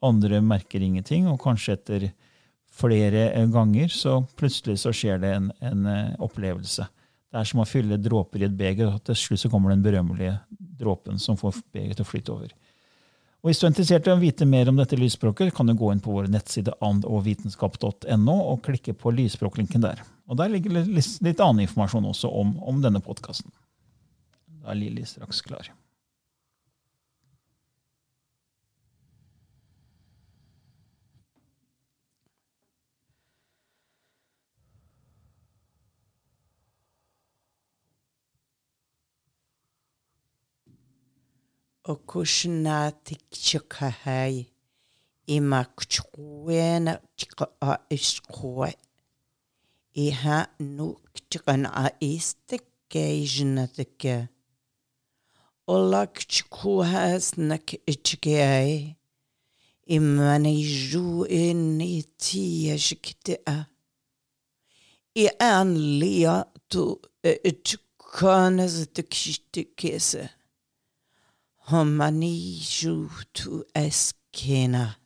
Andre 0.05 0.41
merker 0.45 0.85
ingenting, 0.85 1.29
og 1.31 1.41
kanskje 1.45 1.79
etter 1.79 2.09
flere 2.75 3.29
eh, 3.33 3.47
ganger 3.53 3.89
så 3.93 4.19
plutselig 4.39 4.81
så 4.83 4.93
skjer 4.95 5.23
det 5.23 5.33
en, 5.37 5.49
en 5.65 5.87
eh, 5.91 6.15
opplevelse. 6.23 6.87
Det 7.31 7.41
er 7.41 7.49
som 7.51 7.63
å 7.63 7.69
fylle 7.69 7.99
dråper 7.99 8.43
i 8.45 8.49
et 8.49 8.59
beger, 8.59 8.93
og 8.93 9.03
til 9.07 9.19
slutt 9.19 9.43
så 9.43 9.51
kommer 9.51 9.73
den 9.75 9.83
berømmelige 9.83 10.37
dråpen 10.79 11.19
som 11.23 11.39
får 11.39 11.59
begeret 11.75 11.99
til 11.99 12.07
å 12.07 12.11
flyte 12.11 12.35
over. 12.35 12.55
Og 13.45 13.51
Hvis 13.51 13.61
du 13.61 13.67
er 13.67 13.73
interessert 13.75 14.07
i 14.09 14.13
å 14.15 14.21
vite 14.21 14.47
mer 14.49 14.71
om 14.71 14.79
dette 14.79 14.97
lysspråket, 14.97 15.53
kan 15.53 15.69
du 15.69 15.75
gå 15.77 15.91
inn 15.93 16.01
på 16.01 16.15
vår 16.15 16.31
nettside 16.33 16.73
andogvitenskap.no 16.81 18.37
og 18.41 18.63
klikke 18.65 18.95
på 18.97 19.13
lysspråklinken 19.13 19.85
der. 19.85 20.01
Og 20.31 20.39
Der 20.41 20.49
ligger 20.49 20.73
litt, 20.79 21.11
litt 21.21 21.43
annen 21.45 21.67
informasjon 21.67 22.09
også 22.09 22.31
om, 22.33 22.55
om 22.65 22.81
denne 22.81 23.03
podkasten. 23.05 23.53
Da 24.63 24.73
er 24.73 24.81
Lilly 24.81 25.05
straks 25.05 25.43
klar. 25.45 25.69
Hvordan 41.85 42.67
er 42.67 42.91
det? 43.07 44.47
Ima 45.27 45.65
kchkuena 45.77 46.99
chka 47.19 47.47
a. 47.61 47.77
Iha 49.95 50.47
nu 50.59 50.97
chkan 51.31 51.67
a 51.67 51.87
istike 52.01 53.05
ijnatike. 53.23 54.29
Ola 55.67 56.07
kchkuhas 56.07 57.27
nak 57.49 57.69
ichgei 57.93 58.97
Imani 59.87 60.63
ju 60.63 61.25
in 61.25 61.81
i 61.81 62.03
tia 62.19 62.79
shikte 62.79 63.37
a. 63.47 63.67
I 65.15 65.29
anlia 65.39 66.45
tu 66.71 67.01
itkanas 67.23 68.77
tikshtikese. 68.95 70.29
Homaniju 71.71 73.09
tu 73.33 73.65
eskena. 73.75 74.97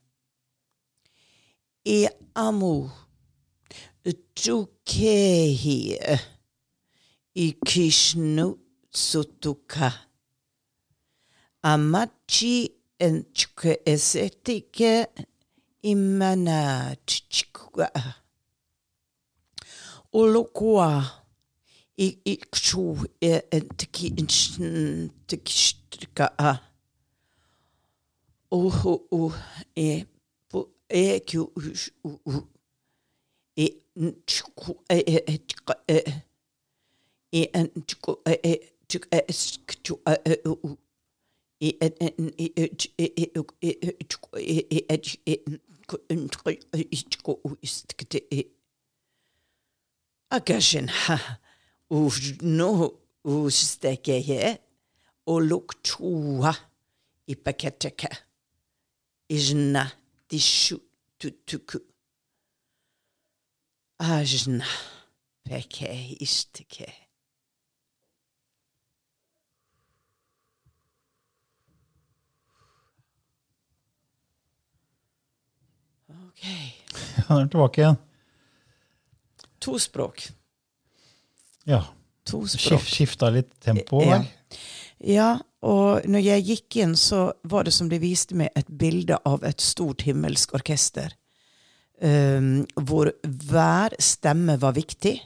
I 1.84 2.08
amu 2.34 2.90
tu 4.34 4.66
kehi 4.84 5.98
i 7.34 7.52
kishnu 7.66 8.58
sutuka. 8.90 9.92
Amachi 11.62 12.70
en 12.98 13.24
chke 13.32 13.78
esetike 13.86 15.06
imana 15.82 16.96
chikwa. 17.06 17.88
Ulukwa 20.12 21.10
i 21.96 22.18
i 22.24 22.36
kchu 22.36 23.06
e 23.20 23.42
en 23.50 23.68
tiki 23.76 24.06
in 24.06 25.10
tikistka 25.28 25.77
a. 26.38 26.60
Uhu 28.50 28.92
u 29.12 29.32
e 29.76 30.04
pu 30.48 30.58
e 30.88 31.20
kyu 31.20 31.42
u 32.04 32.10
u 32.24 32.48
e 33.56 33.66
nchku 33.96 34.72
e 34.88 34.98
e 35.14 35.16
e 35.26 35.38
chka 35.48 35.74
e 35.88 35.98
e 37.32 37.42
en 37.58 37.68
chku 37.88 38.12
e 38.24 38.34
e 38.42 38.54
chuk 38.88 39.04
e 39.12 39.32
skchu 39.32 39.94
e 40.06 40.34
u 40.48 40.76
e 41.60 41.68
en 41.84 41.92
en 42.00 42.32
e 42.38 42.46
e 42.56 42.64
e 42.98 43.06
e 43.60 43.70
e 44.00 44.04
chku 44.08 44.38
e 44.38 44.56
e 55.28 55.34
e 55.34 55.34
e 55.34 55.56
e 55.56 55.60
chku 55.82 56.04
u 56.04 56.42
istkte 56.42 56.42
e 56.42 56.42
Agashin 56.42 56.42
ha 56.42 56.52
u 56.52 56.52
no 56.52 56.52
u 56.52 56.52
steke 56.52 56.52
he 56.52 56.52
o 56.52 56.52
luk 56.52 56.52
chua 56.52 56.54
i 57.26 57.34
paketeka 57.36 58.08
ijna 59.28 59.90
dishu 60.30 60.78
tutuku 61.18 61.78
ajna 63.98 64.66
peke 65.44 66.16
istike 66.20 66.92
Ok. 76.28 76.44
Han 77.28 77.42
er 77.42 77.48
tilbake 77.48 77.80
igjen. 77.80 77.96
To 79.60 79.78
språk. 79.78 80.22
Ja. 81.66 81.82
To 82.24 82.46
språk. 82.46 82.80
Skifta 82.80 83.30
litt 83.30 83.60
tempo 83.60 84.02
Ja. 84.02 84.24
Ja, 85.04 85.38
og 85.62 86.06
når 86.06 86.22
jeg 86.24 86.46
gikk 86.46 86.76
inn, 86.82 86.96
så 86.96 87.32
var 87.46 87.66
det 87.66 87.74
som 87.74 87.88
de 87.90 87.98
viste 88.02 88.34
meg 88.38 88.50
et 88.58 88.68
bilde 88.68 89.18
av 89.26 89.44
et 89.46 89.60
stort 89.62 90.02
himmelsk 90.06 90.54
orkester. 90.58 91.14
Um, 92.02 92.66
hvor 92.86 93.10
hver 93.22 93.94
stemme 93.98 94.54
var 94.62 94.76
viktig 94.76 95.16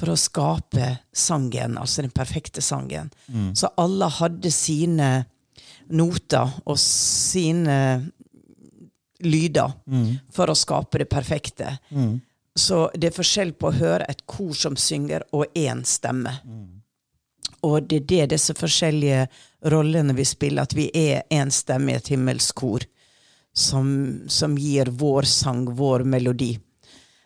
for 0.00 0.12
å 0.12 0.16
skape 0.20 0.98
sangen, 1.12 1.76
altså 1.80 2.02
den 2.04 2.12
perfekte 2.12 2.60
sangen. 2.64 3.10
Så 3.56 3.68
alle 3.76 4.08
hadde 4.08 4.50
sine 4.52 5.10
noter 5.90 6.48
og 6.64 6.78
sine 6.80 7.76
lyder 9.20 9.72
for 10.32 10.48
å 10.48 10.56
skape 10.56 10.98
det 11.02 11.08
perfekte. 11.12 11.74
Så 12.56 12.90
det 12.96 13.10
er 13.10 13.16
forskjell 13.16 13.52
på 13.52 13.68
å 13.68 13.76
høre 13.76 14.06
et 14.08 14.24
kor 14.26 14.54
som 14.56 14.76
synger, 14.76 15.22
og 15.32 15.46
én 15.54 15.84
stemme. 15.84 16.32
Og 17.66 17.86
det 17.88 17.96
er 18.02 18.06
det 18.12 18.28
disse 18.36 18.54
forskjellige 18.56 19.26
rollene 19.72 20.14
vi 20.16 20.24
spiller, 20.24 20.62
at 20.64 20.74
vi 20.76 20.88
er 20.96 21.22
en 21.30 21.50
stemme 21.52 21.92
i 21.92 21.98
et 22.00 22.08
himmelsk 22.12 22.54
kor 22.62 22.86
som, 23.52 23.88
som 24.30 24.54
gir 24.58 24.88
vår 24.94 25.26
sang, 25.28 25.64
vår 25.76 26.04
melodi. 26.08 26.54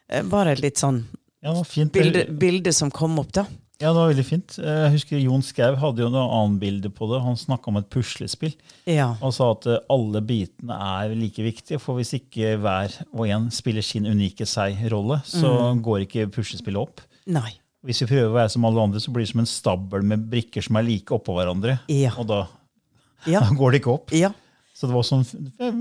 Eh, 0.09 0.25
Bare 0.27 0.53
et 0.57 0.63
litt 0.65 0.81
sånn 0.81 1.05
Ja, 1.45 1.53
bilde, 1.93 2.25
bilde 2.41 2.73
som 2.73 2.91
kom 2.91 3.19
opp, 3.21 3.33
da. 3.37 3.45
Ja, 3.83 3.91
det 3.91 3.99
var 3.99 4.09
veldig 4.13 4.25
fint. 4.25 4.55
Jeg 4.63 4.91
husker 4.95 5.19
Jon 5.19 5.43
Skau 5.45 5.75
hadde 5.77 6.05
jo 6.05 6.07
noe 6.09 6.29
annet 6.39 6.61
bilde 6.63 6.91
på 6.95 7.09
det. 7.11 7.19
Han 7.25 7.35
snakka 7.37 7.69
om 7.73 7.77
et 7.81 7.89
puslespill 7.93 8.55
Ja. 8.89 9.11
og 9.21 9.35
sa 9.35 9.51
at 9.53 9.67
eh, 9.67 9.81
alle 9.93 10.23
bitene 10.25 10.77
er 10.79 11.13
like 11.19 11.43
viktige. 11.45 11.81
For 11.83 11.99
hvis 11.99 12.15
ikke 12.17 12.55
hver 12.63 12.95
og 13.13 13.27
en 13.29 13.51
spiller 13.53 13.83
sin 13.85 14.07
unike 14.07 14.47
seg-rolle, 14.49 15.19
så 15.27 15.75
går 15.85 16.07
ikke 16.07 16.29
puslespillet 16.33 16.81
opp. 16.81 17.03
Nei. 17.27 17.51
Hvis 17.85 18.01
vi 18.05 18.09
prøver 18.09 18.31
å 18.31 18.37
være 18.39 18.53
som 18.55 18.65
alle 18.65 18.87
andre, 18.89 19.03
så 19.03 19.13
blir 19.13 19.27
det 19.27 19.33
som 19.33 19.43
en 19.43 19.51
stabel 19.51 20.07
med 20.07 20.25
brikker 20.33 20.65
som 20.65 20.79
er 20.81 20.87
like 20.87 21.15
oppå 21.15 21.37
hverandre. 21.37 21.79
Ja. 21.93 22.15
Og 22.19 22.29
da, 22.31 22.47
Ja. 23.29 23.41
da 23.45 23.53
går 23.57 23.75
det 23.75 23.83
ikke 23.83 23.95
opp. 23.99 24.15
Ja. 24.17 24.33
Så 24.75 24.89
det 24.89 24.97
var 24.97 25.07
sånn 25.07 25.25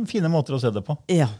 fine 0.07 0.29
måter 0.31 0.55
å 0.55 0.61
se 0.61 0.69
det 0.73 0.83
på. 0.85 0.97
Ja. 1.11 1.31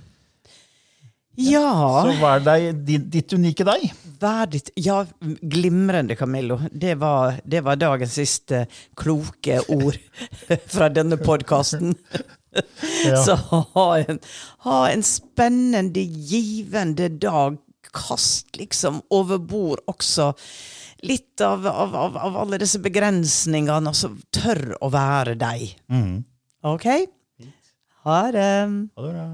Ja, 1.36 2.05
Så 2.05 2.14
er 2.30 2.43
deg, 2.45 2.66
ditt, 2.86 3.05
ditt 3.09 3.34
unike 3.34 3.66
deg? 3.66 3.88
verdig 4.22 4.61
Ja, 4.80 4.99
glimrende, 5.24 6.16
Camillo. 6.16 6.59
Det 6.72 6.93
var, 7.01 7.39
det 7.43 7.64
var 7.66 7.80
dagens 7.82 8.14
siste 8.14 8.66
kloke 8.95 9.59
ord 9.74 9.97
fra 10.74 10.89
denne 10.93 11.18
podkasten. 11.18 11.95
Ja. 13.07 13.18
Så 13.26 13.36
ha 13.49 13.88
en, 13.97 14.20
ha 14.68 14.80
en 14.91 15.03
spennende, 15.03 16.05
givende 16.05 17.09
dag. 17.09 17.57
Kast 17.94 18.58
liksom 18.58 19.02
over 19.14 19.39
bord 19.39 19.84
også 19.88 20.32
litt 21.04 21.41
av, 21.44 21.66
av, 21.68 21.96
av, 21.96 22.18
av 22.18 22.38
alle 22.46 22.60
disse 22.62 22.80
begrensningene, 22.82 23.91
og 23.91 23.98
så 23.98 24.14
tør 24.34 24.76
å 24.82 24.89
være 24.94 25.36
deg. 25.39 25.68
Mm. 25.91 26.24
OK? 26.64 26.88
Ha 28.08 28.20
det. 28.32 28.52
Ha 28.96 29.08
det 29.08 29.14
bra. 29.14 29.30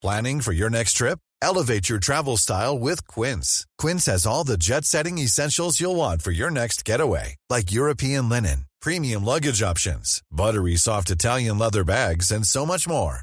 Planning 0.00 0.40
for 0.40 0.52
your 0.52 0.70
next 0.70 0.94
trip? 0.94 1.18
Elevate 1.42 1.88
your 1.88 1.98
travel 1.98 2.36
style 2.36 2.78
with 2.78 3.06
Quince. 3.06 3.66
Quince 3.78 4.06
has 4.06 4.26
all 4.26 4.44
the 4.44 4.56
jet 4.56 4.84
setting 4.84 5.18
essentials 5.18 5.80
you'll 5.80 5.96
want 5.96 6.22
for 6.22 6.30
your 6.30 6.50
next 6.50 6.84
getaway, 6.84 7.36
like 7.48 7.72
European 7.72 8.28
linen, 8.28 8.64
premium 8.80 9.24
luggage 9.24 9.62
options, 9.62 10.22
buttery 10.30 10.76
soft 10.76 11.10
Italian 11.10 11.58
leather 11.58 11.84
bags, 11.84 12.30
and 12.30 12.46
so 12.46 12.64
much 12.64 12.88
more. 12.88 13.22